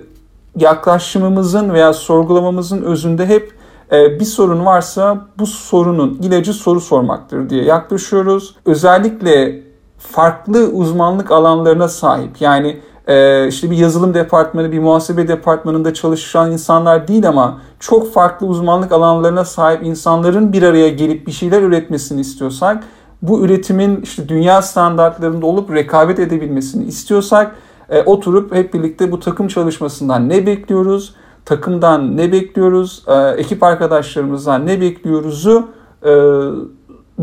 yaklaşımımızın 0.56 1.72
veya 1.72 1.92
sorgulamamızın 1.92 2.82
özünde 2.82 3.26
hep 3.26 3.52
e, 3.92 4.20
bir 4.20 4.24
sorun 4.24 4.66
varsa 4.66 5.26
bu 5.38 5.46
sorunun 5.46 6.18
ilacı 6.22 6.52
soru 6.52 6.80
sormaktır 6.80 7.50
diye 7.50 7.64
yaklaşıyoruz. 7.64 8.56
Özellikle 8.66 9.62
farklı 10.00 10.68
uzmanlık 10.68 11.30
alanlarına 11.30 11.88
sahip. 11.88 12.40
Yani 12.40 12.80
e, 13.06 13.48
işte 13.48 13.70
bir 13.70 13.76
yazılım 13.76 14.14
departmanı, 14.14 14.72
bir 14.72 14.78
muhasebe 14.78 15.28
departmanında 15.28 15.94
çalışan 15.94 16.52
insanlar 16.52 17.08
değil 17.08 17.28
ama 17.28 17.60
çok 17.80 18.12
farklı 18.12 18.46
uzmanlık 18.46 18.92
alanlarına 18.92 19.44
sahip 19.44 19.82
insanların 19.82 20.52
bir 20.52 20.62
araya 20.62 20.88
gelip 20.88 21.26
bir 21.26 21.32
şeyler 21.32 21.62
üretmesini 21.62 22.20
istiyorsak, 22.20 22.84
bu 23.22 23.44
üretimin 23.44 24.00
işte 24.02 24.28
dünya 24.28 24.62
standartlarında 24.62 25.46
olup 25.46 25.72
rekabet 25.72 26.18
edebilmesini 26.18 26.84
istiyorsak 26.84 27.56
e, 27.88 28.02
oturup 28.02 28.54
hep 28.54 28.74
birlikte 28.74 29.12
bu 29.12 29.20
takım 29.20 29.48
çalışmasından 29.48 30.28
ne 30.28 30.46
bekliyoruz, 30.46 31.14
takımdan 31.44 32.16
ne 32.16 32.32
bekliyoruz, 32.32 33.02
e, 33.06 33.14
ekip 33.14 33.62
arkadaşlarımızdan 33.62 34.66
ne 34.66 34.80
bekliyoruzu 34.80 35.68
e, 36.04 36.10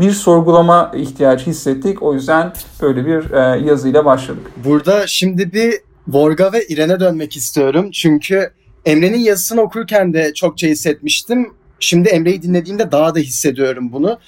bir 0.00 0.12
sorgulama 0.12 0.92
ihtiyacı 0.96 1.46
hissettik. 1.46 2.02
O 2.02 2.14
yüzden 2.14 2.52
böyle 2.82 3.06
bir 3.06 3.30
e, 3.30 3.66
yazıyla 3.66 4.04
başladık. 4.04 4.50
Burada 4.64 5.06
şimdi 5.06 5.52
bir 5.52 5.74
Vorga 6.08 6.52
ve 6.52 6.66
İren'e 6.66 7.00
dönmek 7.00 7.36
istiyorum. 7.36 7.90
Çünkü 7.90 8.50
Emre'nin 8.84 9.18
yazısını 9.18 9.60
okurken 9.60 10.14
de 10.14 10.34
çokça 10.34 10.66
hissetmiştim. 10.66 11.52
Şimdi 11.80 12.08
Emre'yi 12.08 12.42
dinlediğimde 12.42 12.92
daha 12.92 13.14
da 13.14 13.18
hissediyorum 13.18 13.92
bunu. 13.92 14.18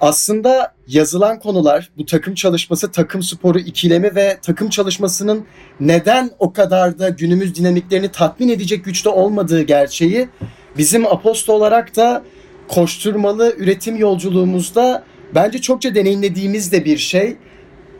Aslında 0.00 0.74
yazılan 0.88 1.38
konular, 1.38 1.90
bu 1.98 2.06
takım 2.06 2.34
çalışması, 2.34 2.92
takım 2.92 3.22
sporu 3.22 3.58
ikilemi 3.58 4.14
ve 4.14 4.38
takım 4.42 4.70
çalışmasının 4.70 5.44
neden 5.80 6.30
o 6.38 6.52
kadar 6.52 6.98
da 6.98 7.08
günümüz 7.08 7.54
dinamiklerini 7.54 8.08
tatmin 8.08 8.48
edecek 8.48 8.84
güçte 8.84 9.08
olmadığı 9.08 9.62
gerçeği 9.62 10.28
bizim 10.78 11.06
aposto 11.06 11.52
olarak 11.52 11.96
da 11.96 12.22
koşturmalı 12.68 13.54
üretim 13.58 13.96
yolculuğumuzda 13.96 15.04
bence 15.34 15.60
çokça 15.60 15.94
deneyimlediğimiz 15.94 16.72
de 16.72 16.84
bir 16.84 16.98
şey. 16.98 17.36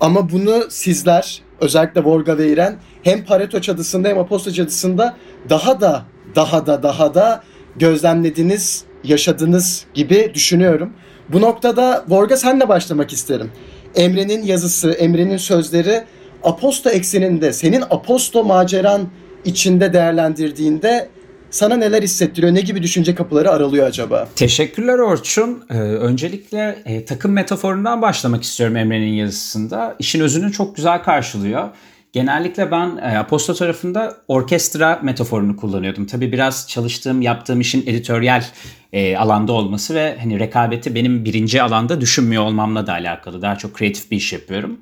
Ama 0.00 0.30
bunu 0.30 0.64
sizler 0.70 1.42
özellikle 1.60 2.04
Vorga 2.04 2.38
ve 2.38 2.52
İren 2.52 2.76
hem 3.02 3.24
Pareto 3.24 3.60
çatısında 3.60 4.08
hem 4.08 4.18
Aposto 4.18 4.52
çatısında 4.52 5.16
daha 5.48 5.80
da 5.80 6.04
daha 6.36 6.66
da 6.66 6.82
daha 6.82 7.14
da 7.14 7.42
gözlemlediniz, 7.76 8.84
yaşadınız 9.04 9.84
gibi 9.94 10.30
düşünüyorum. 10.34 10.92
Bu 11.28 11.40
noktada 11.40 12.04
Vorga 12.08 12.36
senle 12.36 12.68
başlamak 12.68 13.12
isterim. 13.12 13.50
Emre'nin 13.94 14.42
yazısı, 14.42 14.90
Emre'nin 14.90 15.36
sözleri 15.36 16.04
Aposto 16.42 16.90
ekseninde, 16.90 17.52
senin 17.52 17.82
Aposto 17.82 18.44
maceran 18.44 19.08
içinde 19.44 19.92
değerlendirdiğinde 19.92 21.08
sana 21.50 21.76
neler 21.76 22.02
hissettiriyor? 22.02 22.54
Ne 22.54 22.60
gibi 22.60 22.82
düşünce 22.82 23.14
kapıları 23.14 23.50
aralıyor 23.50 23.86
acaba? 23.86 24.28
Teşekkürler 24.36 24.98
Orçun. 24.98 25.64
Ee, 25.70 25.74
öncelikle 25.78 26.78
e, 26.84 27.04
takım 27.04 27.32
metaforundan 27.32 28.02
başlamak 28.02 28.42
istiyorum 28.42 28.76
Emre'nin 28.76 29.12
yazısında. 29.12 29.96
İşin 29.98 30.20
özünü 30.20 30.52
çok 30.52 30.76
güzel 30.76 31.02
karşılıyor. 31.02 31.68
Genellikle 32.12 32.70
ben 32.70 32.96
e, 32.96 33.18
Aposto 33.18 33.54
tarafında 33.54 34.16
orkestra 34.28 35.00
metaforunu 35.02 35.56
kullanıyordum. 35.56 36.06
Tabii 36.06 36.32
biraz 36.32 36.68
çalıştığım, 36.68 37.22
yaptığım 37.22 37.60
işin 37.60 37.82
editoryal 37.82 38.44
e, 38.92 39.16
alanda 39.16 39.52
olması 39.52 39.94
ve 39.94 40.16
hani 40.20 40.40
rekabeti 40.40 40.94
benim 40.94 41.24
birinci 41.24 41.62
alanda 41.62 42.00
düşünmüyor 42.00 42.42
olmamla 42.42 42.86
da 42.86 42.92
alakalı. 42.92 43.42
Daha 43.42 43.58
çok 43.58 43.74
kreatif 43.74 44.10
bir 44.10 44.16
iş 44.16 44.32
yapıyorum. 44.32 44.80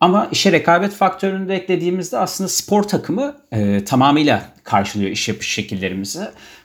Ama 0.00 0.28
işe 0.32 0.52
rekabet 0.52 0.92
faktörünü 0.92 1.48
de 1.48 1.54
eklediğimizde 1.54 2.18
aslında 2.18 2.48
spor 2.48 2.82
takımı 2.82 3.36
e, 3.52 3.84
tamamıyla 3.84 4.52
karşılıyor 4.64 5.10
iş 5.10 5.28
yapış 5.28 5.48
şekillerimizi. 5.48 6.20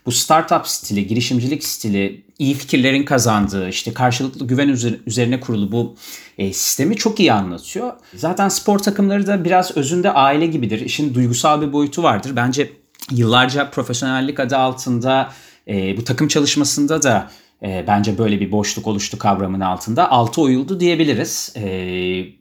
Bu 0.06 0.12
startup 0.12 0.68
stili, 0.68 1.08
girişimcilik 1.08 1.64
stili, 1.64 2.26
iyi 2.40 2.54
fikirlerin 2.54 3.04
kazandığı, 3.04 3.70
işte 3.70 3.94
karşılıklı 3.94 4.48
güven 4.48 4.70
üzerine 5.06 5.40
kurulu 5.40 5.72
bu 5.72 5.96
e, 6.38 6.54
sistemi 6.54 6.96
çok 6.96 7.20
iyi 7.20 7.34
anlatıyor. 7.34 7.94
Zaten 8.16 8.50
spor 8.50 8.80
takımları 8.80 9.28
da 9.28 9.46
biraz 9.46 9.78
özünde 9.78 10.12
aile 10.12 10.46
gibidir. 10.46 10.80
İşin 10.80 11.14
duygusal 11.14 11.62
bir 11.62 11.74
boyutu 11.74 12.04
vardır. 12.04 12.32
Bence 12.36 12.72
yıllarca 13.12 13.70
profesyonellik 13.70 14.40
adı 14.40 14.58
altında 14.58 15.32
e, 15.68 15.98
bu 15.98 16.04
takım 16.04 16.28
çalışmasında 16.28 17.04
da 17.04 17.30
e, 17.64 17.86
bence 17.88 18.18
böyle 18.18 18.40
bir 18.40 18.52
boşluk 18.52 18.88
oluştu 18.88 19.18
kavramın 19.18 19.60
altında. 19.60 20.12
Altı 20.12 20.42
oyuldu 20.42 20.80
diyebiliriz. 20.80 21.54
E, 21.56 21.64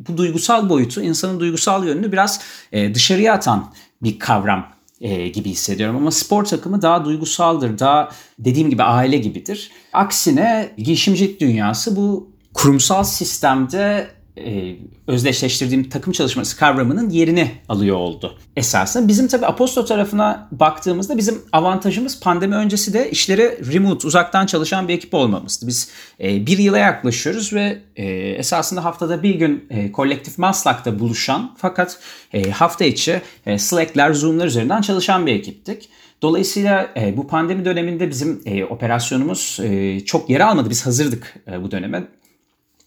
bu 0.08 0.16
duygusal 0.16 0.68
boyutu, 0.68 1.02
insanın 1.02 1.40
duygusal 1.40 1.86
yönünü 1.86 2.12
biraz 2.12 2.40
e, 2.72 2.94
dışarıya 2.94 3.34
atan 3.34 3.72
bir 4.02 4.18
kavram 4.18 4.66
e, 5.00 5.28
gibi 5.28 5.50
hissediyorum. 5.50 5.96
Ama 5.96 6.10
spor 6.10 6.44
takımı 6.44 6.82
daha 6.82 7.04
duygusaldır, 7.04 7.78
daha 7.78 8.08
dediğim 8.38 8.70
gibi 8.70 8.82
aile 8.82 9.18
gibidir. 9.18 9.70
Aksine 9.92 10.70
girişimcilik 10.78 11.40
dünyası 11.40 11.96
bu 11.96 12.32
kurumsal 12.54 13.04
sistemde 13.04 14.10
e, 14.38 14.76
özdeşleştirdiğim 15.06 15.88
takım 15.88 16.12
çalışması 16.12 16.56
kavramının 16.56 17.10
yerini 17.10 17.50
alıyor 17.68 17.96
oldu 17.96 18.38
esasında. 18.56 19.08
Bizim 19.08 19.28
tabii 19.28 19.46
Aposto 19.46 19.84
tarafına 19.84 20.48
baktığımızda 20.52 21.16
bizim 21.16 21.42
avantajımız 21.52 22.20
pandemi 22.20 22.54
öncesi 22.54 22.92
de 22.92 23.10
işleri 23.10 23.72
remote, 23.72 24.06
uzaktan 24.06 24.46
çalışan 24.46 24.88
bir 24.88 24.94
ekip 24.94 25.14
olmamızdı. 25.14 25.66
Biz 25.66 25.90
e, 26.20 26.46
bir 26.46 26.58
yıla 26.58 26.78
yaklaşıyoruz 26.78 27.52
ve 27.52 27.78
e, 27.96 28.04
esasında 28.14 28.84
haftada 28.84 29.22
bir 29.22 29.34
gün 29.34 29.66
e, 29.70 29.92
kolektif 29.92 30.38
Maslak'ta 30.38 30.98
buluşan 30.98 31.54
fakat 31.56 31.98
e, 32.32 32.50
hafta 32.50 32.84
içi 32.84 33.22
e, 33.46 33.58
Slack'ler, 33.58 34.12
Zoom'lar 34.12 34.46
üzerinden 34.46 34.80
çalışan 34.80 35.26
bir 35.26 35.34
ekiptik. 35.34 35.88
Dolayısıyla 36.22 36.90
e, 36.96 37.16
bu 37.16 37.26
pandemi 37.26 37.64
döneminde 37.64 38.10
bizim 38.10 38.42
e, 38.46 38.64
operasyonumuz 38.64 39.58
e, 39.62 40.00
çok 40.00 40.30
yer 40.30 40.40
almadı. 40.40 40.70
Biz 40.70 40.86
hazırdık 40.86 41.34
e, 41.52 41.62
bu 41.62 41.70
döneme 41.70 42.04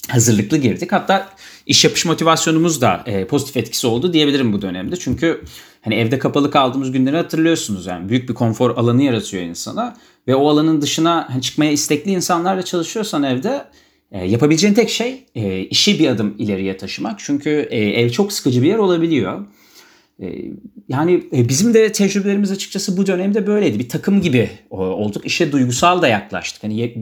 hazırlıklı 0.09 0.57
girdik. 0.57 0.91
Hatta 0.91 1.29
iş 1.65 1.83
yapış 1.83 2.05
motivasyonumuz 2.05 2.81
da 2.81 3.03
e, 3.05 3.25
pozitif 3.27 3.57
etkisi 3.57 3.87
oldu 3.87 4.13
diyebilirim 4.13 4.53
bu 4.53 4.61
dönemde. 4.61 4.95
Çünkü 4.95 5.41
hani 5.81 5.95
evde 5.95 6.19
kapalı 6.19 6.51
kaldığımız 6.51 6.91
günleri 6.91 7.17
hatırlıyorsunuz 7.17 7.85
yani 7.85 8.09
büyük 8.09 8.29
bir 8.29 8.33
konfor 8.33 8.77
alanı 8.77 9.03
yaratıyor 9.03 9.43
insana 9.43 9.97
ve 10.27 10.35
o 10.35 10.49
alanın 10.49 10.81
dışına 10.81 11.27
hani 11.29 11.41
çıkmaya 11.41 11.71
istekli 11.71 12.11
insanlarla 12.11 12.61
çalışıyorsan 12.65 13.23
evde 13.23 13.65
e, 14.11 14.25
yapabileceğin 14.25 14.73
tek 14.73 14.89
şey 14.89 15.25
e, 15.35 15.59
işi 15.59 15.99
bir 15.99 16.07
adım 16.07 16.35
ileriye 16.37 16.77
taşımak. 16.77 17.19
Çünkü 17.19 17.67
e, 17.69 17.79
ev 17.79 18.09
çok 18.09 18.33
sıkıcı 18.33 18.61
bir 18.61 18.67
yer 18.67 18.77
olabiliyor. 18.77 19.45
Ee, 20.21 20.25
yani 20.89 21.23
e, 21.33 21.49
bizim 21.49 21.73
de 21.73 21.91
tecrübelerimiz 21.91 22.51
açıkçası 22.51 22.97
bu 22.97 23.07
dönemde 23.07 23.47
böyleydi. 23.47 23.79
Bir 23.79 23.89
takım 23.89 24.21
gibi 24.21 24.49
olduk. 24.69 25.25
İşe 25.25 25.51
duygusal 25.51 26.01
da 26.01 26.07
yaklaştık. 26.07 26.63
Hani 26.63 26.95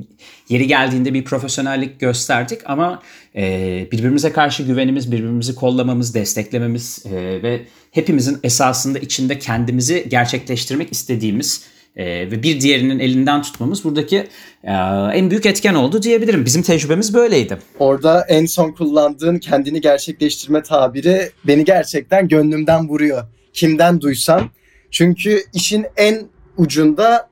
yeri 0.50 0.68
geldiğinde 0.68 1.14
bir 1.14 1.24
profesyonellik 1.24 2.00
gösterdik 2.00 2.62
ama 2.66 3.02
e, 3.36 3.88
birbirimize 3.92 4.32
karşı 4.32 4.64
güvenimiz, 4.64 5.12
birbirimizi 5.12 5.56
kollamamız, 5.56 6.16
desteklememiz 6.16 7.06
e, 7.06 7.44
ve 7.44 7.62
hepimizin 7.92 8.40
esasında 8.44 9.00
içinde 9.00 9.40
kendimizi 9.40 10.06
gerçekleştirmek 10.10 10.92
istediğimiz 10.92 11.73
e, 11.96 12.06
ve 12.06 12.44
bir 12.44 12.62
diğerinin 12.62 13.00
elinden 13.00 13.42
tutmamız 13.42 13.84
buradaki 13.84 14.18
e, 14.64 14.72
en 15.14 15.30
büyük 15.30 15.46
etken 15.46 15.74
oldu 15.74 16.04
diyebilirim. 16.04 16.46
Bizim 16.46 16.62
tecrübemiz 16.62 17.14
böyleydi. 17.14 17.58
Orada 17.80 18.26
en 18.30 18.46
son 18.46 18.72
kullandığın 18.72 19.38
kendini 19.38 19.82
gerçekleştirme 19.82 20.64
tabiri 20.64 21.30
beni 21.48 21.66
gerçekten 21.66 22.28
gönlümden 22.28 22.90
vuruyor. 22.90 23.24
Kimden 23.54 24.02
duysam. 24.02 24.50
Çünkü 24.92 25.40
işin 25.54 25.86
en 25.98 26.22
ucunda 26.58 27.30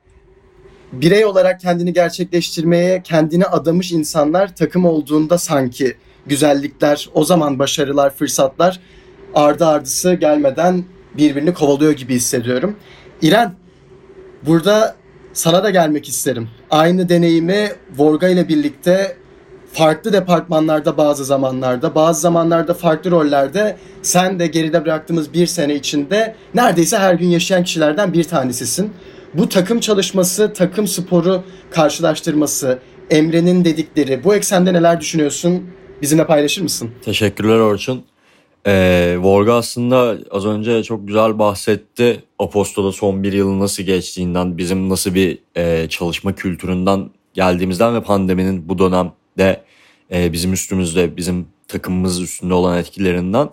birey 0.92 1.24
olarak 1.24 1.60
kendini 1.60 1.92
gerçekleştirmeye 1.92 3.02
kendini 3.02 3.46
adamış 3.46 3.92
insanlar 3.92 4.56
takım 4.56 4.84
olduğunda 4.84 5.38
sanki 5.38 5.96
güzellikler, 6.26 7.08
o 7.14 7.24
zaman 7.24 7.58
başarılar, 7.58 8.14
fırsatlar 8.14 8.80
ardı 9.34 9.66
ardısı 9.66 10.14
gelmeden 10.14 10.84
birbirini 11.16 11.54
kovalıyor 11.54 11.92
gibi 11.92 12.14
hissediyorum. 12.14 12.76
İren, 13.22 13.54
burada 14.46 14.96
sana 15.32 15.64
da 15.64 15.70
gelmek 15.70 16.08
isterim. 16.08 16.48
Aynı 16.70 17.08
deneyimi 17.08 17.72
Vorga 17.96 18.28
ile 18.28 18.48
birlikte 18.48 19.16
farklı 19.72 20.12
departmanlarda 20.12 20.96
bazı 20.96 21.24
zamanlarda, 21.24 21.94
bazı 21.94 22.20
zamanlarda 22.20 22.74
farklı 22.74 23.10
rollerde 23.10 23.76
sen 24.02 24.38
de 24.38 24.46
geride 24.46 24.84
bıraktığımız 24.84 25.32
bir 25.32 25.46
sene 25.46 25.74
içinde 25.74 26.34
neredeyse 26.54 26.98
her 26.98 27.14
gün 27.14 27.28
yaşayan 27.28 27.64
kişilerden 27.64 28.12
bir 28.12 28.24
tanesisin. 28.24 28.92
Bu 29.34 29.48
takım 29.48 29.80
çalışması, 29.80 30.52
takım 30.52 30.86
sporu 30.88 31.42
karşılaştırması, 31.70 32.78
Emre'nin 33.10 33.64
dedikleri 33.64 34.24
bu 34.24 34.34
eksende 34.34 34.72
neler 34.72 35.00
düşünüyorsun? 35.00 35.62
Bizimle 36.02 36.26
paylaşır 36.26 36.62
mısın? 36.62 36.90
Teşekkürler 37.04 37.58
Orçun. 37.58 38.04
Ee, 38.66 39.16
Vorga 39.20 39.54
aslında 39.54 40.18
az 40.30 40.46
önce 40.46 40.82
çok 40.82 41.06
güzel 41.06 41.38
bahsetti. 41.38 42.24
Aposto'da 42.38 42.92
son 42.92 43.22
bir 43.22 43.32
yıl 43.32 43.60
nasıl 43.60 43.82
geçtiğinden, 43.82 44.58
bizim 44.58 44.88
nasıl 44.88 45.14
bir 45.14 45.38
e, 45.56 45.88
çalışma 45.88 46.34
kültüründen 46.34 47.10
geldiğimizden 47.34 47.94
ve 47.94 48.02
pandeminin 48.02 48.68
bu 48.68 48.78
dönemde 48.78 49.64
e, 50.12 50.32
bizim 50.32 50.52
üstümüzde, 50.52 51.16
bizim 51.16 51.46
takımımız 51.68 52.20
üstünde 52.20 52.54
olan 52.54 52.78
etkilerinden. 52.78 53.48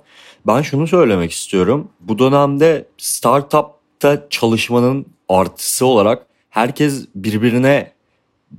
Ben 0.48 0.62
şunu 0.62 0.88
söylemek 0.88 1.32
istiyorum. 1.32 1.88
Bu 2.00 2.20
dönemde 2.20 2.86
startupta 2.98 4.28
çalışmanın 4.30 5.06
artısı 5.30 5.86
olarak 5.86 6.26
herkes 6.50 7.06
birbirine 7.16 7.92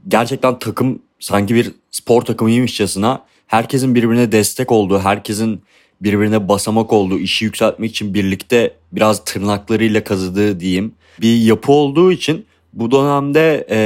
gerçekten 0.08 0.58
takım 0.58 1.02
sanki 1.18 1.54
bir 1.54 1.72
spor 1.90 2.22
takımıymışçasına 2.22 3.24
herkesin 3.46 3.94
birbirine 3.94 4.32
destek 4.32 4.72
olduğu, 4.72 4.98
herkesin 4.98 5.62
birbirine 6.00 6.48
basamak 6.48 6.92
olduğu, 6.92 7.18
işi 7.18 7.44
yükseltmek 7.44 7.90
için 7.90 8.14
birlikte 8.14 8.74
biraz 8.92 9.24
tırnaklarıyla 9.24 10.04
kazıdığı 10.04 10.60
diyeyim 10.60 10.94
bir 11.20 11.36
yapı 11.36 11.72
olduğu 11.72 12.12
için 12.12 12.46
bu 12.72 12.90
dönemde 12.90 13.66
e, 13.70 13.80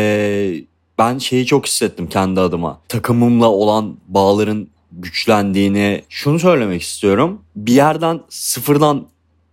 ben 0.99 1.19
şeyi 1.19 1.47
çok 1.47 1.67
hissettim 1.67 2.07
kendi 2.07 2.41
adıma. 2.41 2.81
Takımımla 2.89 3.51
olan 3.51 3.97
bağların 4.09 4.69
güçlendiğini 4.93 6.03
şunu 6.09 6.39
söylemek 6.39 6.83
istiyorum. 6.83 7.41
Bir 7.57 7.73
yerden 7.73 8.21
sıfırdan 8.29 9.07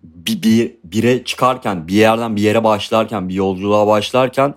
bir, 0.04 0.44
bir 0.44 0.72
bire 0.84 1.24
çıkarken, 1.24 1.88
bir 1.88 1.94
yerden 1.94 2.36
bir 2.36 2.42
yere 2.42 2.64
başlarken, 2.64 3.30
bir 3.30 3.34
yolculuğa 3.34 3.88
başlarken 3.88 4.56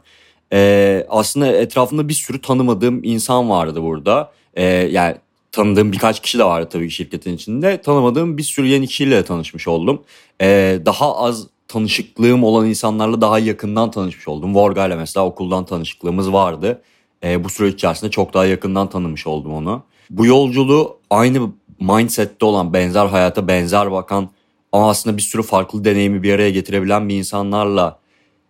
e, 0.52 1.06
aslında 1.08 1.46
etrafında 1.46 2.08
bir 2.08 2.14
sürü 2.14 2.40
tanımadığım 2.40 3.04
insan 3.04 3.50
vardı 3.50 3.82
burada. 3.82 4.32
E, 4.54 4.64
yani 4.64 5.16
tanıdığım 5.54 5.92
birkaç 5.92 6.22
kişi 6.22 6.38
de 6.38 6.44
vardı 6.44 6.68
tabii 6.72 6.90
şirketin 6.90 7.34
içinde. 7.34 7.80
Tanımadığım 7.82 8.38
bir 8.38 8.42
sürü 8.42 8.66
yeni 8.66 8.86
kişiyle 8.86 9.16
de 9.16 9.24
tanışmış 9.24 9.68
oldum. 9.68 10.02
E, 10.40 10.78
daha 10.86 11.16
az 11.16 11.46
tanışıklığım 11.68 12.44
olan 12.44 12.66
insanlarla 12.66 13.20
daha 13.20 13.38
yakından 13.38 13.90
tanışmış 13.90 14.28
oldum. 14.28 14.54
Vorga 14.54 14.86
ile 14.86 14.96
mesela 14.96 15.26
okuldan 15.26 15.64
tanışıklığımız 15.64 16.32
vardı. 16.32 16.82
E, 17.24 17.44
bu 17.44 17.48
süreç 17.48 17.74
içerisinde 17.74 18.10
çok 18.10 18.34
daha 18.34 18.46
yakından 18.46 18.90
tanımış 18.90 19.26
oldum 19.26 19.54
onu. 19.54 19.82
Bu 20.10 20.26
yolculuğu 20.26 20.98
aynı 21.10 21.52
mindsette 21.80 22.44
olan, 22.44 22.72
benzer 22.72 23.06
hayata 23.06 23.48
benzer 23.48 23.92
bakan 23.92 24.30
ama 24.72 24.90
aslında 24.90 25.16
bir 25.16 25.22
sürü 25.22 25.42
farklı 25.42 25.84
deneyimi 25.84 26.22
bir 26.22 26.32
araya 26.34 26.50
getirebilen 26.50 27.08
bir 27.08 27.16
insanlarla 27.16 27.98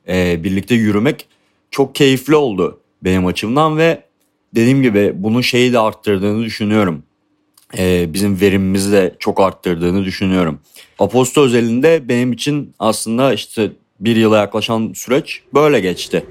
e, 0.08 0.44
birlikte 0.44 0.75
yürümek 0.75 1.28
çok 1.71 1.95
keyifli 1.95 2.36
oldu 2.36 2.80
benim 3.02 3.26
açımdan 3.26 3.78
ve 3.78 4.03
dediğim 4.54 4.82
gibi 4.82 5.12
bunun 5.14 5.40
şeyi 5.40 5.73
de 5.73 5.78
arttırdığını 5.78 6.45
düşünüyorum. 6.45 7.02
E, 7.78 8.12
bizim 8.12 8.40
verimimizi 8.40 8.93
de 8.93 9.14
çok 9.19 9.40
arttırdığını 9.40 10.04
düşünüyorum. 10.04 10.60
Aposto 10.99 11.43
özelinde 11.43 12.08
benim 12.08 12.32
için 12.32 12.75
aslında 12.78 13.32
işte 13.34 13.73
bir 14.00 14.17
yıla 14.17 14.38
yaklaşan 14.38 14.93
süreç 14.95 15.43
böyle 15.54 15.80
geçti. 15.80 16.26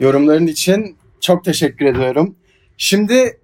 Yorumların 0.00 0.46
için 0.46 0.96
çok 1.20 1.44
teşekkür 1.44 1.86
ediyorum. 1.86 2.34
Şimdi 2.76 3.40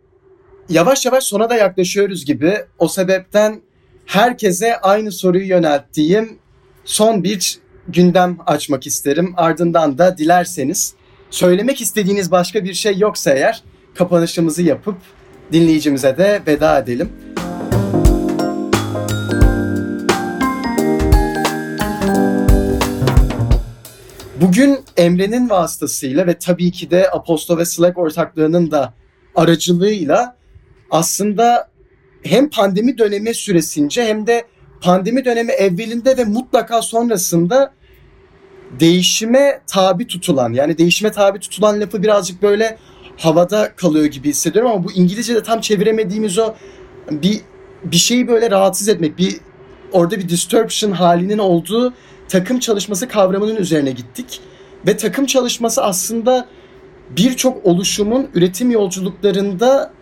yavaş 0.69 1.07
yavaş 1.07 1.25
sona 1.25 1.51
da 1.51 1.55
yaklaşıyoruz 1.55 2.25
gibi. 2.25 2.55
O 2.79 2.89
sebepten 2.89 3.61
herkese 4.07 4.77
aynı 4.77 5.13
soruyu 5.13 5.49
yönelttiğim 5.49 6.39
son 6.85 7.25
bir 7.25 7.59
gündem 7.89 8.39
açmak 8.47 8.87
isterim. 8.87 9.35
Ardından 9.37 9.99
da 9.99 10.19
dilerseniz 10.19 10.95
söylemek 11.31 11.81
istediğiniz 11.81 12.31
başka 12.31 12.65
bir 12.65 12.75
şey 12.75 12.99
yoksa 12.99 13.31
eğer 13.31 13.63
kapanışımızı 13.95 14.63
yapıp 14.63 14.97
dinleyicimize 15.53 16.17
de 16.17 16.43
veda 16.47 16.79
edelim. 16.79 17.13
Bugün 24.41 24.79
Emre'nin 24.97 25.51
vasıtasıyla 25.51 26.27
ve 26.27 26.39
tabii 26.39 26.71
ki 26.71 26.91
de 26.91 27.11
Aposto 27.11 27.59
ve 27.59 27.65
Slack 27.65 27.99
ortaklığının 27.99 28.71
da 28.71 28.95
aracılığıyla 29.35 30.37
aslında 30.91 31.69
hem 32.23 32.51
pandemi 32.51 32.99
dönemi 32.99 33.35
süresince 33.35 34.05
hem 34.05 34.27
de 34.27 34.45
pandemi 34.81 35.25
dönemi 35.25 35.53
evvelinde 35.53 36.17
ve 36.17 36.25
mutlaka 36.25 36.83
sonrasında 36.83 37.73
değişime 38.81 39.61
tabi 39.67 40.07
tutulan 40.07 40.53
yani 40.53 40.79
değişime 40.79 41.13
tabi 41.13 41.39
tutulan 41.39 41.81
lafı 41.81 42.03
birazcık 42.03 42.43
böyle 42.43 42.79
havada 43.19 43.73
kalıyor 43.77 44.05
gibi 44.05 44.29
hissediyorum 44.29 44.71
ama 44.71 44.85
bu 44.85 44.93
İngilizce'de 44.93 45.43
tam 45.43 45.61
çeviremediğimiz 45.61 46.39
o 46.39 46.55
bir 47.11 47.41
bir 47.85 47.97
şeyi 47.97 48.29
böyle 48.29 48.51
rahatsız 48.51 48.89
etmek, 48.89 49.19
bir 49.19 49.37
orada 49.93 50.19
bir 50.19 50.29
distortion 50.29 50.91
halinin 50.91 51.39
olduğu 51.39 51.93
takım 52.29 52.59
çalışması 52.59 53.09
kavramının 53.09 53.57
üzerine 53.57 53.91
gittik. 53.91 54.41
Ve 54.87 54.97
takım 54.97 55.27
çalışması 55.27 55.83
aslında 55.85 56.47
birçok 57.17 57.67
oluşumun 57.67 58.29
üretim 58.35 58.71
yolculuklarında 58.71 59.93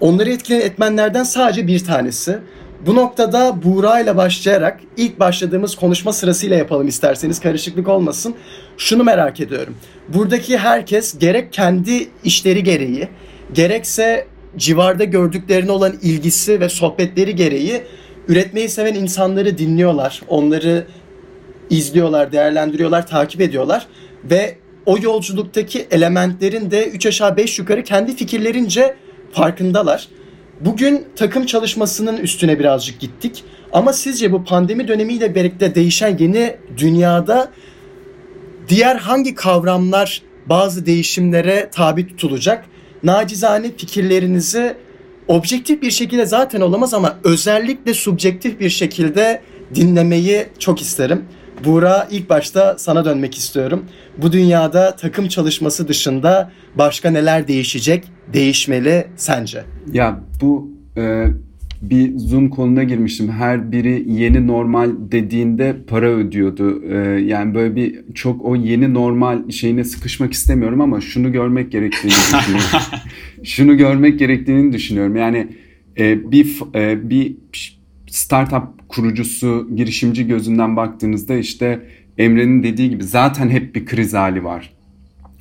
onları 0.00 0.30
etkileyen 0.30 0.66
etmenlerden 0.66 1.24
sadece 1.24 1.66
bir 1.66 1.84
tanesi. 1.84 2.38
Bu 2.86 2.94
noktada 2.94 3.62
Buğra 3.64 4.00
ile 4.00 4.16
başlayarak 4.16 4.80
ilk 4.96 5.20
başladığımız 5.20 5.74
konuşma 5.74 6.12
sırasıyla 6.12 6.56
yapalım 6.56 6.88
isterseniz 6.88 7.40
karışıklık 7.40 7.88
olmasın. 7.88 8.34
Şunu 8.78 9.04
merak 9.04 9.40
ediyorum. 9.40 9.74
Buradaki 10.08 10.58
herkes 10.58 11.18
gerek 11.18 11.52
kendi 11.52 12.08
işleri 12.24 12.62
gereği 12.62 13.08
gerekse 13.52 14.26
civarda 14.56 15.04
gördüklerine 15.04 15.70
olan 15.70 15.94
ilgisi 16.02 16.60
ve 16.60 16.68
sohbetleri 16.68 17.36
gereği 17.36 17.82
üretmeyi 18.28 18.68
seven 18.68 18.94
insanları 18.94 19.58
dinliyorlar. 19.58 20.22
Onları 20.28 20.86
izliyorlar, 21.70 22.32
değerlendiriyorlar, 22.32 23.06
takip 23.06 23.40
ediyorlar 23.40 23.86
ve 24.24 24.56
o 24.86 24.98
yolculuktaki 25.02 25.86
elementlerin 25.90 26.70
de 26.70 26.88
3 26.88 27.06
aşağı 27.06 27.36
5 27.36 27.58
yukarı 27.58 27.84
kendi 27.84 28.16
fikirlerince 28.16 28.96
farkındalar. 29.32 30.08
Bugün 30.60 31.04
takım 31.16 31.46
çalışmasının 31.46 32.16
üstüne 32.16 32.58
birazcık 32.58 33.00
gittik. 33.00 33.44
Ama 33.72 33.92
sizce 33.92 34.32
bu 34.32 34.44
pandemi 34.44 34.88
dönemiyle 34.88 35.34
birlikte 35.34 35.74
değişen 35.74 36.18
yeni 36.18 36.56
dünyada 36.76 37.50
diğer 38.68 38.96
hangi 38.96 39.34
kavramlar 39.34 40.22
bazı 40.46 40.86
değişimlere 40.86 41.70
tabi 41.72 42.06
tutulacak? 42.06 42.64
Nacizane 43.02 43.70
fikirlerinizi 43.76 44.76
objektif 45.28 45.82
bir 45.82 45.90
şekilde 45.90 46.26
zaten 46.26 46.60
olamaz 46.60 46.94
ama 46.94 47.18
özellikle 47.24 47.94
subjektif 47.94 48.60
bir 48.60 48.70
şekilde 48.70 49.42
dinlemeyi 49.74 50.46
çok 50.58 50.80
isterim. 50.80 51.24
Buğra 51.64 52.08
ilk 52.10 52.30
başta 52.30 52.74
sana 52.78 53.04
dönmek 53.04 53.34
istiyorum. 53.34 53.84
Bu 54.18 54.32
dünyada 54.32 54.96
takım 54.96 55.28
çalışması 55.28 55.88
dışında 55.88 56.52
başka 56.74 57.10
neler 57.10 57.48
değişecek, 57.48 58.04
değişmeli 58.32 59.06
sence? 59.16 59.64
Ya 59.92 60.20
bu 60.40 60.70
e, 60.96 61.26
bir 61.82 62.18
Zoom 62.18 62.50
konuna 62.50 62.84
girmiştim. 62.84 63.30
Her 63.30 63.72
biri 63.72 64.04
yeni 64.06 64.46
normal 64.46 64.90
dediğinde 64.98 65.76
para 65.88 66.08
ödüyordu. 66.08 66.82
E, 66.84 66.96
yani 67.20 67.54
böyle 67.54 67.76
bir 67.76 67.94
çok 68.14 68.44
o 68.44 68.56
yeni 68.56 68.94
normal 68.94 69.50
şeyine 69.50 69.84
sıkışmak 69.84 70.32
istemiyorum 70.32 70.80
ama 70.80 71.00
şunu 71.00 71.32
görmek 71.32 71.72
gerektiğini 71.72 72.12
düşünüyorum. 72.40 72.80
şunu 73.44 73.76
görmek 73.76 74.18
gerektiğini 74.18 74.72
düşünüyorum. 74.72 75.16
Yani 75.16 75.48
e, 75.98 76.30
bir 76.32 76.58
e, 76.74 77.10
bir 77.10 77.36
startup 78.16 78.88
kurucusu, 78.88 79.68
girişimci 79.76 80.26
gözünden 80.26 80.76
baktığınızda 80.76 81.36
işte 81.36 81.86
Emre'nin 82.18 82.62
dediği 82.62 82.90
gibi 82.90 83.04
zaten 83.04 83.48
hep 83.48 83.74
bir 83.74 83.86
kriz 83.86 84.14
hali 84.14 84.44
var. 84.44 84.72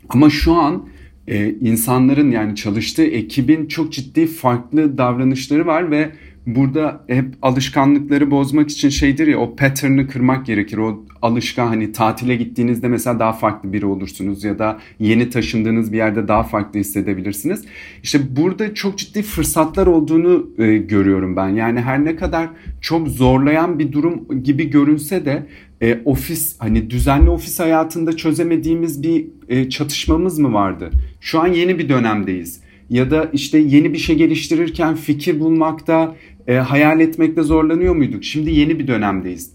Ama 0.09 0.29
şu 0.29 0.53
an 0.53 0.89
e, 1.27 1.49
insanların 1.49 2.31
yani 2.31 2.55
çalıştığı 2.55 3.03
ekibin 3.03 3.67
çok 3.67 3.93
ciddi 3.93 4.27
farklı 4.27 4.97
davranışları 4.97 5.65
var 5.65 5.91
ve 5.91 6.11
burada 6.45 7.03
hep 7.07 7.25
alışkanlıkları 7.41 8.31
bozmak 8.31 8.69
için 8.69 8.89
şeydir 8.89 9.27
ya 9.27 9.39
o 9.39 9.55
pattern'ı 9.55 10.07
kırmak 10.07 10.45
gerekir. 10.45 10.77
O 10.77 11.05
alışkan 11.21 11.67
hani 11.67 11.91
tatile 11.91 12.35
gittiğinizde 12.35 12.87
mesela 12.87 13.19
daha 13.19 13.33
farklı 13.33 13.73
biri 13.73 13.85
olursunuz 13.85 14.43
ya 14.43 14.59
da 14.59 14.79
yeni 14.99 15.29
taşındığınız 15.29 15.91
bir 15.91 15.97
yerde 15.97 16.27
daha 16.27 16.43
farklı 16.43 16.79
hissedebilirsiniz. 16.79 17.65
İşte 18.03 18.19
burada 18.35 18.73
çok 18.73 18.97
ciddi 18.97 19.21
fırsatlar 19.21 19.87
olduğunu 19.87 20.49
e, 20.57 20.77
görüyorum 20.77 21.35
ben. 21.35 21.49
Yani 21.49 21.81
her 21.81 22.05
ne 22.05 22.15
kadar 22.15 22.49
çok 22.81 23.07
zorlayan 23.07 23.79
bir 23.79 23.91
durum 23.91 24.43
gibi 24.43 24.69
görünse 24.69 25.25
de 25.25 25.45
e, 25.81 25.99
ofis 26.05 26.55
hani 26.59 26.89
düzenli 26.89 27.29
ofis 27.29 27.59
hayatında 27.59 28.17
çözemediğimiz 28.17 29.03
bir 29.03 29.25
e, 29.49 29.69
çatışmamız 29.69 30.39
mı 30.39 30.53
vardı? 30.53 30.91
Şu 31.21 31.39
an 31.39 31.47
yeni 31.47 31.79
bir 31.79 31.89
dönemdeyiz. 31.89 32.65
Ya 32.89 33.11
da 33.11 33.29
işte 33.33 33.57
yeni 33.57 33.93
bir 33.93 33.97
şey 33.97 34.15
geliştirirken 34.15 34.95
fikir 34.95 35.39
bulmakta, 35.39 36.15
e, 36.47 36.55
hayal 36.55 36.99
etmekte 36.99 37.43
zorlanıyor 37.43 37.95
muyduk? 37.95 38.23
Şimdi 38.23 38.51
yeni 38.51 38.79
bir 38.79 38.87
dönemdeyiz. 38.87 39.53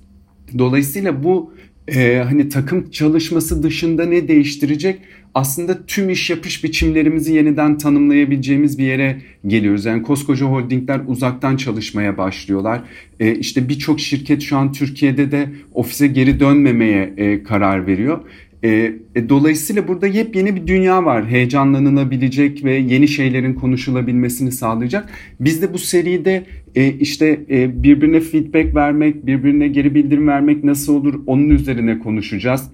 Dolayısıyla 0.59 1.24
bu 1.24 1.53
e, 1.88 2.16
hani 2.16 2.48
takım 2.48 2.90
çalışması 2.90 3.62
dışında 3.62 4.07
ne 4.07 4.29
değiştirecek? 4.29 5.00
Aslında 5.35 5.87
tüm 5.87 6.11
iş 6.11 6.31
yapış 6.31 6.64
biçimlerimizi 6.64 7.35
yeniden 7.35 7.79
tanımlayabileceğimiz 7.79 8.79
bir 8.79 8.85
yere 8.85 9.22
geliyoruz. 9.46 9.85
Yani 9.85 10.03
koskoca 10.03 10.46
holdingler 10.46 11.00
uzaktan 11.07 11.57
çalışmaya 11.57 12.18
başlıyorlar. 12.18 12.83
E, 13.20 13.35
işte 13.35 13.68
birçok 13.68 14.00
şirket 14.00 14.42
şu 14.42 14.57
an 14.57 14.72
Türkiye'de 14.72 15.33
de 15.33 15.48
ofise 15.74 16.07
geri 16.07 16.40
dönmemeye 16.40 17.14
e, 17.16 17.42
karar 17.42 17.87
veriyor. 17.87 18.20
E, 18.64 18.68
e, 19.14 19.28
dolayısıyla 19.28 19.88
burada 19.88 20.06
yepyeni 20.06 20.56
bir 20.56 20.66
dünya 20.66 21.04
var. 21.04 21.26
Heyecanlanılabilecek 21.26 22.64
ve 22.64 22.74
yeni 22.74 23.08
şeylerin 23.08 23.54
konuşulabilmesini 23.54 24.52
sağlayacak. 24.52 25.10
Biz 25.40 25.62
de 25.62 25.72
bu 25.72 25.78
seride 25.78 26.44
e, 26.74 26.88
işte 26.88 27.40
e, 27.50 27.82
birbirine 27.82 28.20
feedback 28.20 28.74
vermek, 28.74 29.26
birbirine 29.26 29.68
geri 29.68 29.94
bildirim 29.94 30.28
vermek 30.28 30.64
nasıl 30.64 30.94
olur 30.94 31.20
onun 31.26 31.48
üzerine 31.50 31.98
konuşacağız. 31.98 32.70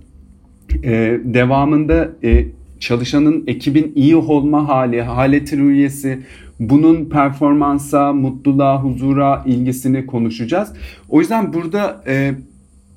E, 0.85 1.20
devamında 1.25 2.12
e, 2.25 2.46
çalışanın 2.81 3.44
ekibin 3.46 3.92
iyi 3.94 4.16
olma 4.16 4.68
hali, 4.68 5.03
haleti 5.03 5.59
rüyesi, 5.59 6.18
bunun 6.61 7.05
performansa, 7.05 8.12
mutluluğa, 8.12 8.83
huzura 8.83 9.42
ilgisini 9.46 10.07
konuşacağız. 10.07 10.72
O 11.09 11.20
yüzden 11.20 11.53
burada 11.53 12.03
e, 12.07 12.35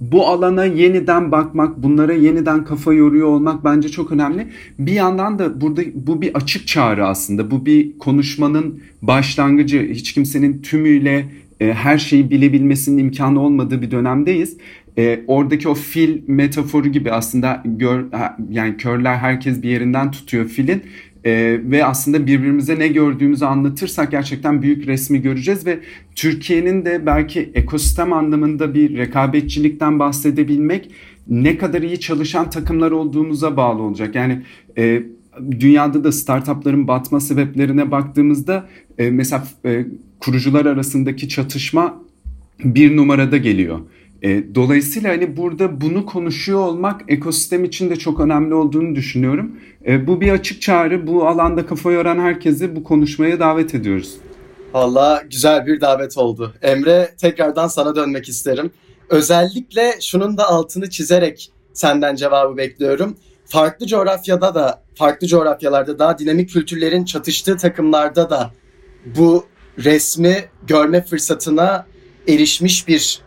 bu 0.02 0.28
alana 0.28 0.66
yeniden 0.66 1.32
bakmak, 1.32 1.84
bunlara 1.84 2.14
yeniden 2.14 2.66
kafa 2.66 2.94
yoruyor 2.94 3.28
olmak 3.28 3.64
bence 3.64 3.90
çok 3.90 4.12
önemli. 4.12 4.48
Bir 4.80 4.92
yandan 4.92 5.40
da 5.40 5.62
burada 5.62 5.82
bu 5.94 6.22
bir 6.22 6.36
açık 6.36 6.68
çağrı 6.68 7.08
aslında. 7.08 7.52
Bu 7.52 7.66
bir 7.66 7.98
konuşmanın 8.00 8.82
başlangıcı. 9.02 9.90
Hiç 9.94 10.14
kimsenin 10.14 10.62
tümüyle 10.62 11.26
e, 11.60 11.74
her 11.74 11.98
şeyi 11.98 12.32
bilebilmesinin 12.32 12.98
imkanı 12.98 13.40
olmadığı 13.40 13.82
bir 13.82 13.92
dönemdeyiz. 13.92 14.58
E, 14.98 15.20
oradaki 15.28 15.70
o 15.70 15.74
fil 15.74 16.22
metaforu 16.28 16.88
gibi 16.88 17.12
aslında 17.12 17.64
gör, 17.66 18.06
yani 18.50 18.78
körler 18.78 19.16
herkes 19.16 19.64
bir 19.64 19.70
yerinden 19.70 20.12
tutuyor 20.12 20.46
filin 20.46 20.82
e, 21.30 21.60
ve 21.64 21.86
aslında 21.86 22.28
birbirimize 22.28 22.80
ne 22.80 22.88
gördüğümüzü 22.88 23.46
anlatırsak 23.46 24.12
gerçekten 24.12 24.62
büyük 24.62 24.88
resmi 24.88 25.22
göreceğiz 25.22 25.66
ve 25.66 25.80
Türkiye'nin 26.16 26.86
de 26.86 27.06
belki 27.06 27.52
ekosistem 27.54 28.14
anlamında 28.14 28.74
bir 28.74 28.98
rekabetçilikten 28.98 30.00
bahsedebilmek 30.00 30.92
ne 31.28 31.58
kadar 31.58 31.82
iyi 31.82 32.00
çalışan 32.00 32.50
takımlar 32.50 32.92
olduğumuza 32.92 33.58
bağlı 33.58 33.82
olacak. 33.82 34.16
Yani 34.16 34.42
e, 34.78 35.04
dünyada 35.60 36.04
da 36.04 36.12
startupların 36.12 36.88
batma 36.88 37.20
sebeplerine 37.20 37.92
baktığımızda 37.92 38.70
e, 38.98 39.10
mesela 39.10 39.44
e, 39.66 39.86
kurucular 40.20 40.66
arasındaki 40.66 41.30
çatışma 41.30 42.04
bir 42.64 42.98
numarada 42.98 43.38
geliyor. 43.38 43.80
E, 44.22 44.56
dolayısıyla 44.56 45.10
hani 45.12 45.38
burada 45.38 45.82
bunu 45.82 46.06
konuşuyor 46.06 46.60
olmak 46.60 47.02
ekosistem 47.08 47.64
için 47.64 47.90
de 47.90 47.96
çok 47.96 48.20
önemli 48.20 48.54
olduğunu 48.54 48.96
düşünüyorum. 48.96 49.52
E, 49.88 50.08
bu 50.08 50.22
bir 50.22 50.32
açık 50.32 50.62
çağrı. 50.62 51.08
Bu 51.08 51.28
alanda 51.28 51.66
kafa 51.66 51.92
yoran 51.92 52.20
herkesi 52.20 52.76
bu 52.76 52.84
konuşmaya 52.84 53.40
davet 53.40 53.76
ediyoruz. 53.76 54.18
Valla 54.74 55.24
güzel 55.32 55.66
bir 55.66 55.82
davet 55.82 56.18
oldu. 56.18 56.54
Emre 56.62 57.16
tekrardan 57.18 57.68
sana 57.68 57.96
dönmek 57.96 58.30
isterim. 58.30 58.72
Özellikle 59.10 59.94
şunun 60.02 60.38
da 60.38 60.48
altını 60.48 60.90
çizerek 60.90 61.52
senden 61.74 62.16
cevabı 62.16 62.58
bekliyorum. 62.58 63.18
Farklı 63.46 63.88
coğrafyada 63.88 64.56
da, 64.56 64.84
farklı 64.96 65.28
coğrafyalarda 65.28 66.00
daha 66.00 66.20
dinamik 66.20 66.50
kültürlerin 66.50 67.06
çatıştığı 67.06 67.58
takımlarda 67.58 68.30
da 68.30 68.52
bu 69.06 69.46
resmi 69.84 70.46
görme 70.68 71.06
fırsatına 71.06 71.86
erişmiş 72.28 72.88
bir 72.88 73.22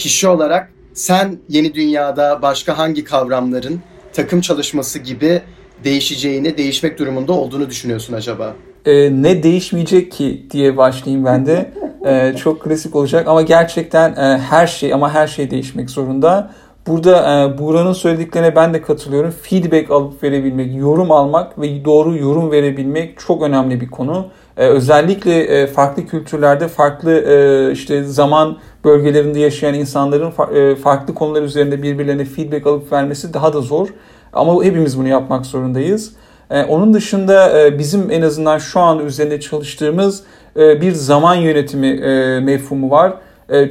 kişi 0.00 0.28
olarak 0.28 0.72
sen 0.94 1.38
yeni 1.48 1.74
dünyada 1.74 2.42
başka 2.42 2.78
hangi 2.78 3.04
kavramların 3.04 3.80
takım 4.12 4.40
çalışması 4.40 4.98
gibi 4.98 5.42
değişeceğini, 5.84 6.56
değişmek 6.58 6.98
durumunda 6.98 7.32
olduğunu 7.32 7.70
düşünüyorsun 7.70 8.14
acaba? 8.14 8.54
Ee, 8.86 9.22
ne 9.22 9.42
değişmeyecek 9.42 10.12
ki 10.12 10.46
diye 10.50 10.76
başlayayım 10.76 11.24
ben 11.24 11.46
de. 11.46 11.72
Ee, 12.06 12.34
çok 12.36 12.62
klasik 12.62 12.96
olacak 12.96 13.28
ama 13.28 13.42
gerçekten 13.42 14.10
e, 14.10 14.38
her 14.38 14.66
şey 14.66 14.94
ama 14.94 15.14
her 15.14 15.26
şey 15.26 15.50
değişmek 15.50 15.90
zorunda. 15.90 16.50
Burada 16.86 17.44
e, 17.44 17.58
Buğra'nın 17.58 17.92
söylediklerine 17.92 18.56
ben 18.56 18.74
de 18.74 18.82
katılıyorum. 18.82 19.30
Feedback 19.42 19.90
alıp 19.90 20.22
verebilmek, 20.22 20.76
yorum 20.76 21.12
almak 21.12 21.60
ve 21.60 21.84
doğru 21.84 22.16
yorum 22.16 22.50
verebilmek 22.50 23.18
çok 23.18 23.42
önemli 23.42 23.80
bir 23.80 23.90
konu. 23.90 24.26
E, 24.56 24.66
özellikle 24.66 25.42
e, 25.42 25.66
farklı 25.66 26.06
kültürlerde, 26.06 26.68
farklı 26.68 27.12
e, 27.12 27.72
işte 27.72 28.04
zaman 28.04 28.58
bölgelerinde 28.84 29.38
yaşayan 29.40 29.74
insanların 29.74 30.32
e, 30.54 30.76
farklı 30.76 31.14
konular 31.14 31.42
üzerinde 31.42 31.82
birbirlerine 31.82 32.24
feedback 32.24 32.66
alıp 32.66 32.92
vermesi 32.92 33.34
daha 33.34 33.52
da 33.52 33.60
zor. 33.60 33.88
Ama 34.32 34.64
hepimiz 34.64 34.98
bunu 34.98 35.08
yapmak 35.08 35.46
zorundayız. 35.46 36.12
E, 36.50 36.64
onun 36.64 36.94
dışında 36.94 37.60
e, 37.60 37.78
bizim 37.78 38.10
en 38.10 38.22
azından 38.22 38.58
şu 38.58 38.80
an 38.80 39.06
üzerinde 39.06 39.40
çalıştığımız 39.40 40.22
bir 40.56 40.92
zaman 40.92 41.34
yönetimi 41.34 41.94
mefhumu 42.40 42.90
var. 42.90 43.12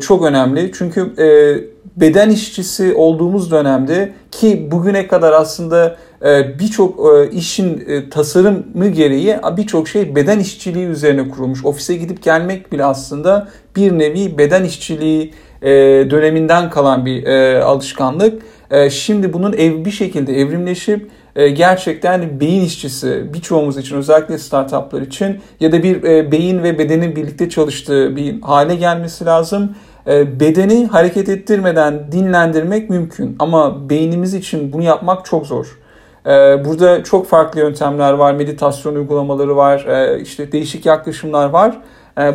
Çok 0.01 0.25
önemli 0.25 0.71
çünkü 0.73 1.15
beden 1.95 2.29
işçisi 2.29 2.93
olduğumuz 2.95 3.51
dönemde 3.51 4.13
ki 4.31 4.67
bugüne 4.71 5.07
kadar 5.07 5.33
aslında 5.33 5.97
birçok 6.59 6.99
e, 6.99 7.31
işin 7.31 7.83
e, 7.87 8.09
tasarımı 8.09 8.87
gereği 8.87 9.37
birçok 9.57 9.87
şey 9.87 10.15
beden 10.15 10.39
işçiliği 10.39 10.85
üzerine 10.85 11.29
kurulmuş. 11.29 11.65
Ofise 11.65 11.95
gidip 11.95 12.23
gelmek 12.23 12.71
bile 12.71 12.85
aslında 12.85 13.47
bir 13.75 13.91
nevi 13.91 14.37
beden 14.37 14.63
işçiliği 14.63 15.33
döneminden 16.11 16.69
kalan 16.69 17.05
bir 17.05 17.25
alışkanlık. 17.59 18.41
Şimdi 18.89 19.33
bunun 19.33 19.53
ev 19.53 19.85
bir 19.85 19.91
şekilde 19.91 20.39
evrimleşip 20.39 21.09
gerçekten 21.35 22.39
beyin 22.39 22.65
işçisi 22.65 23.23
birçoğumuz 23.33 23.77
için 23.77 23.95
özellikle 23.95 24.37
startuplar 24.37 25.01
için 25.01 25.39
ya 25.59 25.71
da 25.71 25.83
bir 25.83 26.03
beyin 26.31 26.63
ve 26.63 26.79
bedenin 26.79 27.15
birlikte 27.15 27.49
çalıştığı 27.49 28.15
bir 28.15 28.41
hale 28.41 28.75
gelmesi 28.75 29.25
lazım. 29.25 29.75
Bedeni 30.39 30.87
hareket 30.87 31.29
ettirmeden 31.29 32.11
dinlendirmek 32.11 32.89
mümkün 32.89 33.35
ama 33.39 33.89
beynimiz 33.89 34.33
için 34.33 34.73
bunu 34.73 34.83
yapmak 34.83 35.25
çok 35.25 35.47
zor. 35.47 35.79
Burada 36.65 37.03
çok 37.03 37.27
farklı 37.27 37.59
yöntemler 37.59 38.13
var, 38.13 38.33
meditasyon 38.33 38.95
uygulamaları 38.95 39.55
var, 39.55 39.85
işte 40.21 40.51
değişik 40.51 40.85
yaklaşımlar 40.85 41.49
var. 41.49 41.77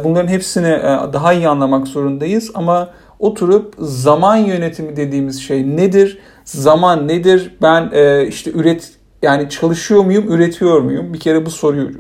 Bunların 0.04 0.28
hepsini 0.28 0.78
daha 1.12 1.32
iyi 1.32 1.48
anlamak 1.48 1.88
zorundayız 1.88 2.50
ama 2.54 2.90
oturup 3.18 3.74
zaman 3.78 4.36
yönetimi 4.36 4.96
dediğimiz 4.96 5.42
şey 5.42 5.76
nedir? 5.76 6.18
Zaman 6.44 7.08
nedir? 7.08 7.56
Ben 7.62 7.90
işte 8.28 8.50
üret 8.50 8.92
yani 9.22 9.48
çalışıyor 9.48 10.04
muyum, 10.04 10.24
üretiyor 10.28 10.80
muyum? 10.80 11.12
Bir 11.12 11.20
kere 11.20 11.46
bu 11.46 11.50
soruyu 11.50 11.90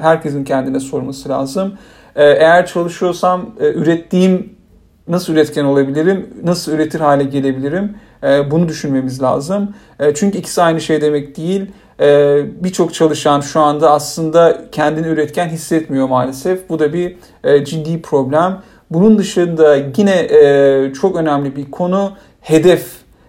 herkesin 0.00 0.44
kendine 0.44 0.80
sorması 0.80 1.28
lazım. 1.28 1.72
Eğer 2.14 2.66
çalışıyorsam 2.66 3.50
ürettiğim 3.60 4.52
nasıl 5.08 5.32
üretken 5.32 5.64
olabilirim? 5.64 6.30
Nasıl 6.44 6.72
üretir 6.72 7.00
hale 7.00 7.24
gelebilirim? 7.24 7.96
Bunu 8.50 8.68
düşünmemiz 8.68 9.22
lazım. 9.22 9.74
Çünkü 10.14 10.38
ikisi 10.38 10.62
aynı 10.62 10.80
şey 10.80 11.00
demek 11.00 11.36
değil. 11.36 11.66
Birçok 12.64 12.94
çalışan 12.94 13.40
şu 13.40 13.60
anda 13.60 13.90
aslında 13.90 14.60
kendini 14.72 15.06
üretken 15.06 15.48
hissetmiyor 15.48 16.08
maalesef. 16.08 16.68
Bu 16.68 16.78
da 16.78 16.92
bir 16.92 17.16
ciddi 17.64 18.02
problem. 18.02 18.62
Bunun 18.90 19.18
dışında 19.18 19.76
yine 19.96 20.92
çok 20.92 21.16
önemli 21.16 21.56
bir 21.56 21.70
konu 21.70 22.12
hedef. 22.40 22.86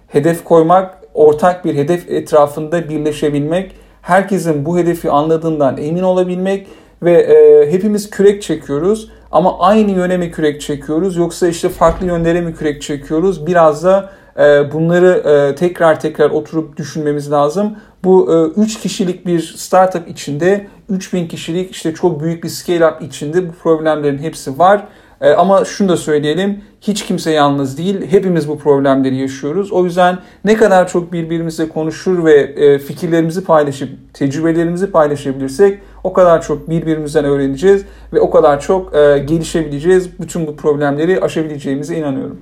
Hedef 0.07 0.43
koymak, 0.43 0.97
ortak 1.13 1.65
bir 1.65 1.75
hedef 1.75 2.09
etrafında 2.09 2.89
birleşebilmek, 2.89 3.71
herkesin 4.01 4.65
bu 4.65 4.77
hedefi 4.77 5.11
anladığından 5.11 5.77
emin 5.77 6.03
olabilmek 6.03 6.67
ve 7.03 7.67
hepimiz 7.71 8.09
kürek 8.09 8.41
çekiyoruz 8.41 9.11
ama 9.31 9.59
aynı 9.59 9.91
yöne 9.91 10.17
mi 10.17 10.31
kürek 10.31 10.61
çekiyoruz 10.61 11.17
yoksa 11.17 11.47
işte 11.47 11.69
farklı 11.69 12.05
yönlere 12.05 12.41
mi 12.41 12.55
kürek 12.55 12.81
çekiyoruz? 12.81 13.47
Biraz 13.47 13.83
da 13.83 14.09
e, 14.09 14.24
bunları 14.73 15.23
e, 15.51 15.55
tekrar 15.55 15.99
tekrar 15.99 16.29
oturup 16.29 16.77
düşünmemiz 16.77 17.31
lazım. 17.31 17.75
Bu 18.03 18.51
3 18.57 18.79
kişilik 18.79 19.25
bir 19.25 19.39
startup 19.39 20.09
içinde 20.09 20.67
3000 20.89 21.27
kişilik 21.27 21.71
işte 21.71 21.93
çok 21.93 22.21
büyük 22.21 22.43
bir 22.43 22.49
scale 22.49 22.87
up 22.87 23.01
içinde 23.01 23.49
bu 23.49 23.51
problemlerin 23.51 24.17
hepsi 24.17 24.59
var. 24.59 24.87
E, 25.21 25.29
ama 25.33 25.65
şunu 25.65 25.89
da 25.89 25.97
söyleyelim, 25.97 26.61
hiç 26.81 27.05
kimse 27.05 27.31
yalnız 27.31 27.77
değil. 27.77 28.11
Hepimiz 28.11 28.49
bu 28.49 28.59
problemleri 28.59 29.15
yaşıyoruz. 29.15 29.71
O 29.71 29.85
yüzden 29.85 30.17
ne 30.45 30.55
kadar 30.55 30.87
çok 30.87 31.13
birbirimizle 31.13 31.69
konuşur 31.69 32.25
ve 32.25 32.33
e, 32.33 32.79
fikirlerimizi 32.79 33.43
paylaşıp, 33.43 33.89
tecrübelerimizi 34.13 34.91
paylaşabilirsek 34.91 35.79
o 36.03 36.13
kadar 36.13 36.41
çok 36.41 36.69
birbirimizden 36.69 37.25
öğreneceğiz 37.25 37.85
ve 38.13 38.19
o 38.19 38.29
kadar 38.29 38.61
çok 38.61 38.95
e, 38.95 39.17
gelişebileceğiz. 39.17 40.19
Bütün 40.19 40.47
bu 40.47 40.55
problemleri 40.55 41.21
aşabileceğimize 41.21 41.95
inanıyorum. 41.95 42.41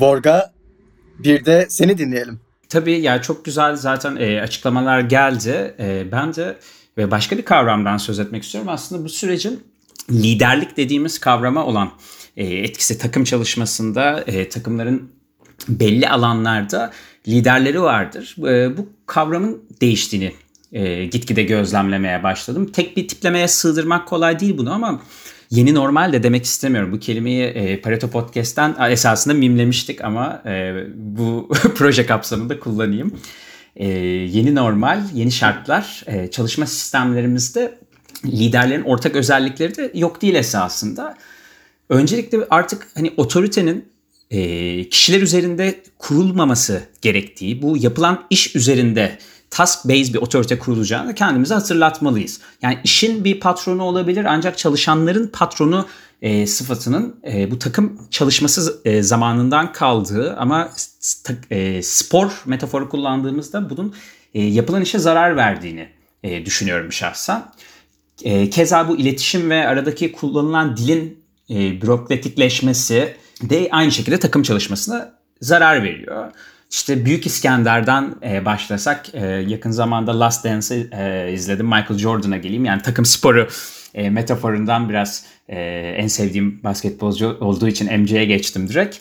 Borga 0.00 0.53
bir 1.18 1.44
de 1.44 1.66
seni 1.68 1.98
dinleyelim. 1.98 2.40
Tabii 2.68 2.92
ya 2.92 2.98
yani 2.98 3.22
çok 3.22 3.44
güzel 3.44 3.76
zaten 3.76 4.16
e, 4.16 4.40
açıklamalar 4.40 5.00
geldi. 5.00 5.74
E, 5.78 6.12
ben 6.12 6.34
de 6.34 6.56
ve 6.98 7.10
başka 7.10 7.38
bir 7.38 7.44
kavramdan 7.44 7.96
söz 7.96 8.18
etmek 8.18 8.42
istiyorum. 8.42 8.68
Aslında 8.68 9.04
bu 9.04 9.08
sürecin 9.08 9.64
liderlik 10.10 10.76
dediğimiz 10.76 11.18
kavrama 11.18 11.66
olan 11.66 11.90
e, 12.36 12.46
etkisi 12.46 12.98
takım 12.98 13.24
çalışmasında 13.24 14.20
e, 14.26 14.48
takımların 14.48 15.10
belli 15.68 16.08
alanlarda 16.08 16.92
liderleri 17.28 17.82
vardır. 17.82 18.36
E, 18.48 18.76
bu 18.76 18.88
kavramın 19.06 19.62
değiştiğini 19.80 20.32
e, 20.72 21.04
gitgide 21.04 21.42
gözlemlemeye 21.42 22.22
başladım. 22.22 22.70
Tek 22.72 22.96
bir 22.96 23.08
tiplemeye 23.08 23.48
sığdırmak 23.48 24.08
kolay 24.08 24.40
değil 24.40 24.58
bunu 24.58 24.72
ama 24.72 25.02
yeni 25.54 25.74
normal 25.74 26.12
de 26.12 26.22
demek 26.22 26.44
istemiyorum. 26.44 26.92
Bu 26.92 26.98
kelimeyi 26.98 27.44
e, 27.44 27.80
Pareto 27.80 28.08
Podcast'ten 28.08 28.76
esasında 28.90 29.34
mimlemiştik 29.34 30.04
ama 30.04 30.42
e, 30.46 30.74
bu 30.94 31.48
proje 31.74 32.06
kapsamında 32.06 32.60
kullanayım. 32.60 33.20
E, 33.76 33.88
yeni 33.88 34.54
normal, 34.54 35.00
yeni 35.14 35.32
şartlar 35.32 36.04
e, 36.06 36.30
çalışma 36.30 36.66
sistemlerimizde 36.66 37.78
liderlerin 38.24 38.82
ortak 38.82 39.16
özellikleri 39.16 39.76
de 39.76 39.90
yok 39.94 40.22
değil 40.22 40.34
esasında. 40.34 41.16
Öncelikle 41.88 42.38
artık 42.50 42.86
hani 42.94 43.12
otoritenin 43.16 43.84
e, 44.30 44.88
kişiler 44.88 45.20
üzerinde 45.20 45.82
kurulmaması 45.98 46.82
gerektiği, 47.02 47.62
bu 47.62 47.76
yapılan 47.76 48.26
iş 48.30 48.56
üzerinde 48.56 49.18
task 49.54 49.84
based 49.84 50.14
bir 50.14 50.18
otorite 50.18 50.58
kurulacağını 50.58 51.14
kendimize 51.14 51.54
hatırlatmalıyız. 51.54 52.40
Yani 52.62 52.78
işin 52.84 53.24
bir 53.24 53.40
patronu 53.40 53.82
olabilir 53.82 54.24
ancak 54.24 54.58
çalışanların 54.58 55.26
patronu 55.26 55.86
e, 56.22 56.46
sıfatının 56.46 57.16
e, 57.26 57.50
bu 57.50 57.58
takım 57.58 58.08
çalışması 58.10 58.80
e, 58.84 59.02
zamanından 59.02 59.72
kaldığı 59.72 60.36
ama 60.36 60.70
e, 61.50 61.82
spor 61.82 62.42
metaforu 62.46 62.88
kullandığımızda 62.88 63.70
bunun 63.70 63.94
e, 64.34 64.42
yapılan 64.42 64.82
işe 64.82 64.98
zarar 64.98 65.36
verdiğini 65.36 65.88
e, 66.22 66.46
düşünüyorum 66.46 66.92
şahsen. 66.92 67.44
E, 68.22 68.50
keza 68.50 68.88
bu 68.88 68.96
iletişim 68.96 69.50
ve 69.50 69.68
aradaki 69.68 70.12
kullanılan 70.12 70.76
dilin 70.76 71.24
e, 71.50 71.82
bürokratikleşmesi 71.82 73.16
de 73.42 73.68
aynı 73.70 73.92
şekilde 73.92 74.18
takım 74.18 74.42
çalışmasına 74.42 75.14
zarar 75.40 75.82
veriyor. 75.82 76.32
İşte 76.74 77.04
Büyük 77.04 77.26
İskender'den 77.26 78.14
e, 78.22 78.44
başlasak 78.44 79.14
e, 79.14 79.26
yakın 79.26 79.70
zamanda 79.70 80.20
Last 80.20 80.44
Dance'ı 80.44 80.88
e, 80.92 81.32
izledim. 81.32 81.66
Michael 81.66 81.98
Jordan'a 81.98 82.36
geleyim. 82.36 82.64
Yani 82.64 82.82
takım 82.82 83.04
sporu 83.04 83.48
e, 83.94 84.10
metaforundan 84.10 84.88
biraz 84.88 85.24
e, 85.48 85.60
en 85.96 86.06
sevdiğim 86.06 86.62
basketbolcu 86.64 87.36
olduğu 87.40 87.68
için 87.68 88.00
MC'ye 88.00 88.24
geçtim 88.24 88.68
direkt. 88.68 88.96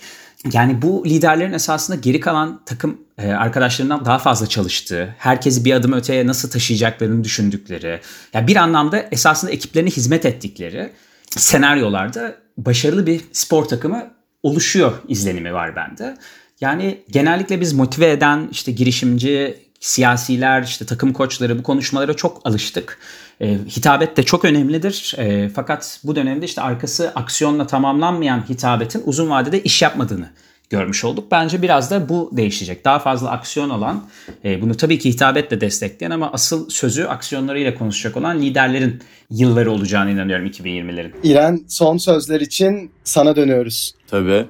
Yani 0.53 0.81
bu 0.81 1.05
liderlerin 1.05 1.53
esasında 1.53 1.97
geri 1.97 2.19
kalan 2.19 2.62
takım 2.65 3.01
e, 3.17 3.31
arkadaşlarından 3.31 4.05
daha 4.05 4.19
fazla 4.19 4.47
çalıştığı, 4.47 5.15
herkesi 5.17 5.65
bir 5.65 5.73
adım 5.73 5.93
öteye 5.93 6.27
nasıl 6.27 6.49
taşıyacaklarını 6.49 7.23
düşündükleri, 7.23 7.99
yani 8.33 8.47
bir 8.47 8.55
anlamda 8.55 8.99
esasında 9.12 9.51
ekiplerine 9.51 9.89
hizmet 9.89 10.25
ettikleri 10.25 10.91
senaryolarda 11.29 12.36
başarılı 12.57 13.07
bir 13.07 13.21
spor 13.31 13.65
takımı 13.65 14.13
oluşuyor 14.43 14.93
izlenimi 15.07 15.53
var 15.53 15.75
bende. 15.75 16.17
Yani 16.63 16.97
genellikle 17.12 17.62
biz 17.62 17.73
motive 17.73 18.12
eden 18.12 18.47
işte 18.52 18.71
girişimci, 18.71 19.58
siyasiler, 19.80 20.63
işte 20.63 20.86
takım 20.86 21.13
koçları 21.13 21.60
bu 21.60 21.63
konuşmalara 21.63 22.13
çok 22.13 22.41
alıştık. 22.45 22.99
E, 23.41 23.58
hitabet 23.78 24.17
de 24.17 24.23
çok 24.23 24.45
önemlidir. 24.45 25.15
E, 25.17 25.49
fakat 25.49 25.99
bu 26.04 26.15
dönemde 26.15 26.45
işte 26.45 26.62
arkası 26.62 27.12
aksiyonla 27.15 27.67
tamamlanmayan 27.67 28.49
hitabetin 28.49 29.04
uzun 29.06 29.30
vadede 29.30 29.63
iş 29.63 29.82
yapmadığını 29.82 30.30
görmüş 30.69 31.06
olduk. 31.06 31.32
Bence 31.32 31.62
biraz 31.62 31.91
da 31.91 32.10
bu 32.10 32.30
değişecek. 32.34 32.86
Daha 32.86 32.99
fazla 32.99 33.32
aksiyon 33.32 33.69
olan, 33.69 34.04
e, 34.45 34.62
bunu 34.62 34.78
tabii 34.78 34.99
ki 34.99 35.10
hitabetle 35.10 35.62
destekleyen 35.62 36.12
ama 36.12 36.32
asıl 36.32 36.69
sözü 36.69 37.04
aksiyonlarıyla 37.04 37.76
konuşacak 37.76 38.17
olan 38.17 38.41
liderlerin 38.41 39.02
yılları 39.30 39.71
olacağını 39.71 40.12
inanıyorum 40.12 40.45
2020'lerin. 40.45 41.13
İren 41.23 41.62
son 41.67 41.97
sözler 41.97 42.41
için 42.41 42.91
sana 43.04 43.36
dönüyoruz. 43.36 43.95
Tabii. 44.08 44.45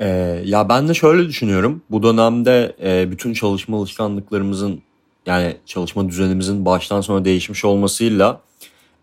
Ee, 0.00 0.42
ya 0.44 0.68
ben 0.68 0.88
de 0.88 0.94
şöyle 0.94 1.28
düşünüyorum. 1.28 1.82
Bu 1.90 2.02
dönemde 2.02 2.76
e, 2.82 3.10
bütün 3.10 3.32
çalışma 3.32 3.76
alışkanlıklarımızın 3.78 4.82
yani 5.26 5.56
çalışma 5.66 6.08
düzenimizin 6.08 6.64
baştan 6.64 7.00
sona 7.00 7.24
değişmiş 7.24 7.64
olmasıyla 7.64 8.40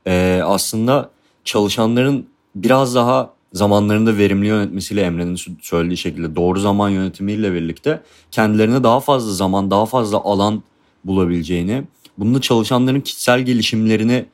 e, 0.07 0.41
aslında 0.45 1.09
çalışanların 1.45 2.27
biraz 2.55 2.95
daha 2.95 3.29
zamanlarında 3.53 4.17
verimli 4.17 4.47
yönetmesiyle 4.47 5.01
Emre'nin 5.01 5.37
söylediği 5.61 5.97
şekilde 5.97 6.35
doğru 6.35 6.59
zaman 6.59 6.89
yönetimiyle 6.89 7.53
birlikte 7.53 8.01
kendilerine 8.31 8.83
daha 8.83 8.99
fazla 8.99 9.33
zaman, 9.33 9.71
daha 9.71 9.85
fazla 9.85 10.17
alan 10.17 10.63
bulabileceğini, 11.05 11.83
bununla 12.17 12.41
çalışanların 12.41 13.01
kişisel 13.01 13.41
gelişimlerini 13.41 14.25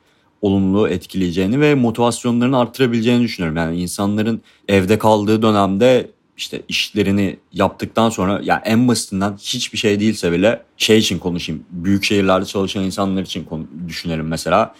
olumlu 0.42 0.88
etkileyeceğini 0.88 1.60
ve 1.60 1.74
motivasyonlarını 1.74 2.58
arttırabileceğini 2.58 3.22
düşünüyorum. 3.22 3.56
Yani 3.56 3.82
insanların 3.82 4.40
evde 4.68 4.98
kaldığı 4.98 5.42
dönemde 5.42 6.10
işte 6.36 6.62
işlerini 6.68 7.36
yaptıktan 7.52 8.10
sonra 8.10 8.40
yani 8.42 8.60
en 8.64 8.88
basitinden 8.88 9.36
hiçbir 9.36 9.78
şey 9.78 10.00
değilse 10.00 10.32
bile 10.32 10.62
şey 10.76 10.98
için 10.98 11.18
konuşayım. 11.18 11.64
Büyük 11.70 12.04
şehirlerde 12.04 12.46
çalışan 12.46 12.84
insanlar 12.84 13.22
için 13.22 13.48
düşünelim 13.88 14.26
mesela. 14.26 14.74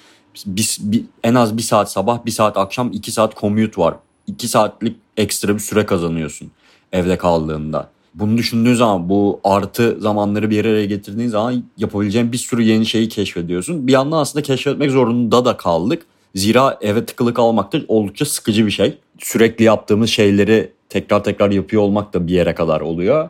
Biz, 0.47 0.79
bir, 0.81 1.05
en 1.25 1.35
az 1.35 1.57
bir 1.57 1.63
saat 1.63 1.93
sabah, 1.93 2.27
bir 2.27 2.31
saat 2.31 2.57
akşam, 2.57 2.93
iki 2.93 3.13
saat 3.13 3.37
commute 3.37 3.81
var. 3.81 3.95
iki 4.27 4.49
saatlik 4.49 4.97
ekstra 5.17 5.55
bir 5.55 5.61
süre 5.61 5.87
kazanıyorsun 5.87 6.51
evde 6.93 7.19
kaldığında. 7.19 7.91
Bunu 8.15 8.39
düşündüğün 8.39 8.75
zaman 8.75 9.09
bu 9.09 9.41
artı 9.45 9.97
zamanları 10.01 10.51
bir 10.51 10.65
araya 10.65 10.87
getirdiğin 10.87 11.29
zaman 11.29 11.65
yapabileceğin 11.77 12.33
bir 12.33 12.39
sürü 12.39 12.63
yeni 12.63 12.87
şeyi 12.87 13.09
keşfediyorsun. 13.09 13.87
Bir 13.87 13.93
yandan 13.93 14.19
aslında 14.19 14.43
keşfetmek 14.43 14.91
zorunda 14.91 15.45
da 15.45 15.57
kaldık. 15.57 16.07
Zira 16.35 16.79
eve 16.81 17.07
tıkılı 17.07 17.35
kalmak 17.35 17.73
da 17.73 17.79
oldukça 17.89 18.25
sıkıcı 18.25 18.67
bir 18.67 18.71
şey. 18.71 18.99
Sürekli 19.19 19.65
yaptığımız 19.65 20.11
şeyleri 20.11 20.73
tekrar 20.95 21.25
tekrar 21.25 21.51
yapıyor 21.51 21.83
olmak 21.83 22.15
da 22.15 22.27
bir 22.27 22.33
yere 22.33 22.55
kadar 22.55 22.81
oluyor. 22.81 23.29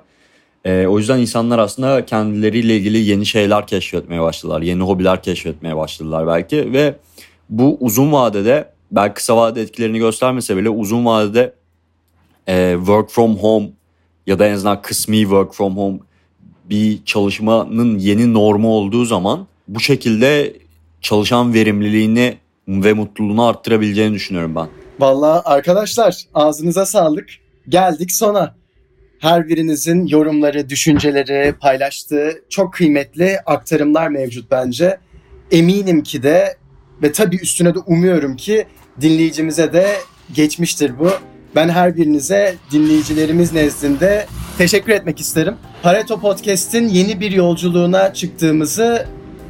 E, 0.64 0.86
o 0.86 0.98
yüzden 0.98 1.18
insanlar 1.18 1.58
aslında 1.58 2.06
kendileriyle 2.06 2.76
ilgili 2.76 2.98
yeni 2.98 3.26
şeyler 3.26 3.66
keşfetmeye 3.66 4.22
başladılar. 4.22 4.62
Yeni 4.62 4.82
hobiler 4.82 5.22
keşfetmeye 5.22 5.76
başladılar 5.76 6.26
belki 6.26 6.72
ve 6.72 6.94
bu 7.50 7.76
uzun 7.80 8.12
vadede 8.12 8.68
belki 8.90 9.14
kısa 9.14 9.36
vadede 9.36 9.62
etkilerini 9.62 9.98
göstermese 9.98 10.56
bile 10.56 10.68
uzun 10.70 11.06
vadede 11.06 11.54
e, 12.48 12.74
work 12.78 13.10
from 13.10 13.36
home 13.36 13.68
ya 14.26 14.38
da 14.38 14.46
en 14.46 14.52
azından 14.52 14.82
kısmi 14.82 15.20
work 15.20 15.54
from 15.54 15.76
home 15.76 15.98
bir 16.64 17.04
çalışmanın 17.04 17.98
yeni 17.98 18.34
normu 18.34 18.68
olduğu 18.68 19.04
zaman 19.04 19.46
bu 19.68 19.80
şekilde 19.80 20.56
çalışan 21.00 21.54
verimliliğini 21.54 22.36
ve 22.68 22.92
mutluluğunu 22.92 23.46
arttırabileceğini 23.46 24.14
düşünüyorum 24.14 24.54
ben. 24.54 24.68
Vallahi 25.00 25.40
arkadaşlar 25.44 26.16
ağzınıza 26.34 26.86
sağlık. 26.86 27.43
Geldik 27.68 28.12
sona. 28.12 28.54
Her 29.18 29.48
birinizin 29.48 30.06
yorumları, 30.06 30.68
düşünceleri, 30.68 31.54
paylaştığı 31.60 32.42
çok 32.48 32.72
kıymetli 32.72 33.38
aktarımlar 33.46 34.08
mevcut 34.08 34.50
bence. 34.50 34.98
Eminim 35.50 36.02
ki 36.02 36.22
de 36.22 36.56
ve 37.02 37.12
tabii 37.12 37.36
üstüne 37.36 37.74
de 37.74 37.78
umuyorum 37.78 38.36
ki 38.36 38.66
dinleyicimize 39.00 39.72
de 39.72 39.86
geçmiştir 40.34 40.98
bu. 40.98 41.10
Ben 41.56 41.68
her 41.68 41.96
birinize 41.96 42.54
dinleyicilerimiz 42.70 43.52
nezdinde 43.52 44.26
teşekkür 44.58 44.92
etmek 44.92 45.20
isterim. 45.20 45.54
Pareto 45.82 46.20
Podcast'in 46.20 46.88
yeni 46.88 47.20
bir 47.20 47.32
yolculuğuna 47.32 48.14
çıktığımızı 48.14 49.06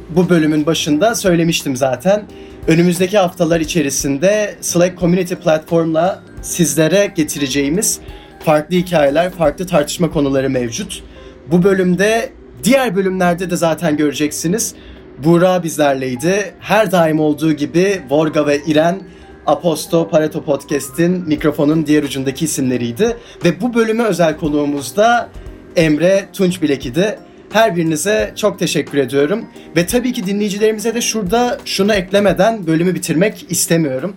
bu 0.09 0.29
bölümün 0.29 0.65
başında 0.65 1.15
söylemiştim 1.15 1.75
zaten. 1.75 2.23
Önümüzdeki 2.67 3.17
haftalar 3.17 3.59
içerisinde 3.59 4.55
Slack 4.61 4.99
Community 4.99 5.33
Platform'la 5.33 6.23
sizlere 6.41 7.13
getireceğimiz 7.15 7.99
farklı 8.45 8.75
hikayeler, 8.75 9.31
farklı 9.31 9.67
tartışma 9.67 10.11
konuları 10.11 10.49
mevcut. 10.49 11.03
Bu 11.51 11.63
bölümde, 11.63 12.29
diğer 12.63 12.95
bölümlerde 12.95 13.49
de 13.49 13.55
zaten 13.55 13.97
göreceksiniz. 13.97 14.75
Buğra 15.23 15.63
bizlerleydi. 15.63 16.53
Her 16.59 16.91
daim 16.91 17.19
olduğu 17.19 17.53
gibi 17.53 18.01
Vorga 18.09 18.47
ve 18.47 18.61
İren 18.67 19.01
Aposto 19.45 20.09
Pareto 20.09 20.43
Podcast'in 20.43 21.27
mikrofonun 21.27 21.85
diğer 21.85 22.03
ucundaki 22.03 22.45
isimleriydi. 22.45 23.17
Ve 23.45 23.61
bu 23.61 23.73
bölüme 23.73 24.03
özel 24.03 24.37
konuğumuz 24.37 24.95
da 24.95 25.29
Emre 25.75 26.25
Tunç 26.33 26.61
Bilek 26.61 26.85
idi. 26.85 27.19
Her 27.51 27.75
birinize 27.75 28.33
çok 28.35 28.59
teşekkür 28.59 28.97
ediyorum. 28.97 29.45
Ve 29.75 29.85
tabii 29.85 30.13
ki 30.13 30.25
dinleyicilerimize 30.25 30.95
de 30.95 31.01
şurada 31.01 31.57
şunu 31.65 31.93
eklemeden 31.93 32.67
bölümü 32.67 32.95
bitirmek 32.95 33.45
istemiyorum. 33.49 34.15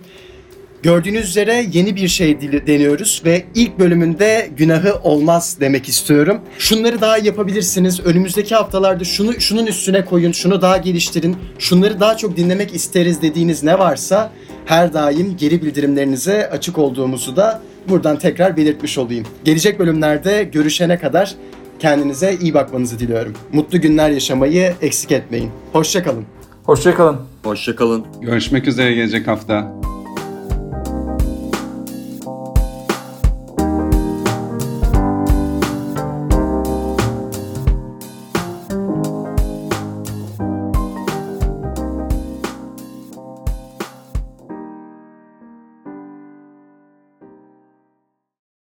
Gördüğünüz 0.83 1.29
üzere 1.29 1.65
yeni 1.73 1.95
bir 1.95 2.07
şey 2.07 2.41
deniyoruz 2.41 3.21
ve 3.25 3.45
ilk 3.55 3.79
bölümünde 3.79 4.49
günahı 4.57 4.93
olmaz 5.03 5.57
demek 5.59 5.89
istiyorum. 5.89 6.41
Şunları 6.57 7.01
daha 7.01 7.17
yapabilirsiniz. 7.17 7.99
Önümüzdeki 7.99 8.55
haftalarda 8.55 9.03
şunu 9.03 9.41
şunun 9.41 9.65
üstüne 9.65 10.05
koyun, 10.05 10.31
şunu 10.31 10.61
daha 10.61 10.77
geliştirin. 10.77 11.37
Şunları 11.59 11.99
daha 11.99 12.17
çok 12.17 12.37
dinlemek 12.37 12.75
isteriz 12.75 13.21
dediğiniz 13.21 13.63
ne 13.63 13.79
varsa 13.79 14.31
her 14.65 14.93
daim 14.93 15.37
geri 15.37 15.61
bildirimlerinize 15.61 16.49
açık 16.49 16.77
olduğumuzu 16.77 17.35
da 17.35 17.61
buradan 17.89 18.19
tekrar 18.19 18.57
belirtmiş 18.57 18.97
olayım. 18.97 19.25
Gelecek 19.43 19.79
bölümlerde 19.79 20.43
görüşene 20.43 20.99
kadar 20.99 21.35
kendinize 21.79 22.37
iyi 22.41 22.53
bakmanızı 22.53 22.99
diliyorum. 22.99 23.33
Mutlu 23.53 23.81
günler 23.81 24.09
yaşamayı 24.09 24.73
eksik 24.81 25.11
etmeyin. 25.11 25.51
Hoşçakalın. 25.73 26.25
Hoşçakalın. 26.63 27.17
Hoşçakalın. 27.43 28.05
Görüşmek 28.21 28.67
üzere 28.67 28.93
gelecek 28.93 29.27
hafta. 29.27 29.79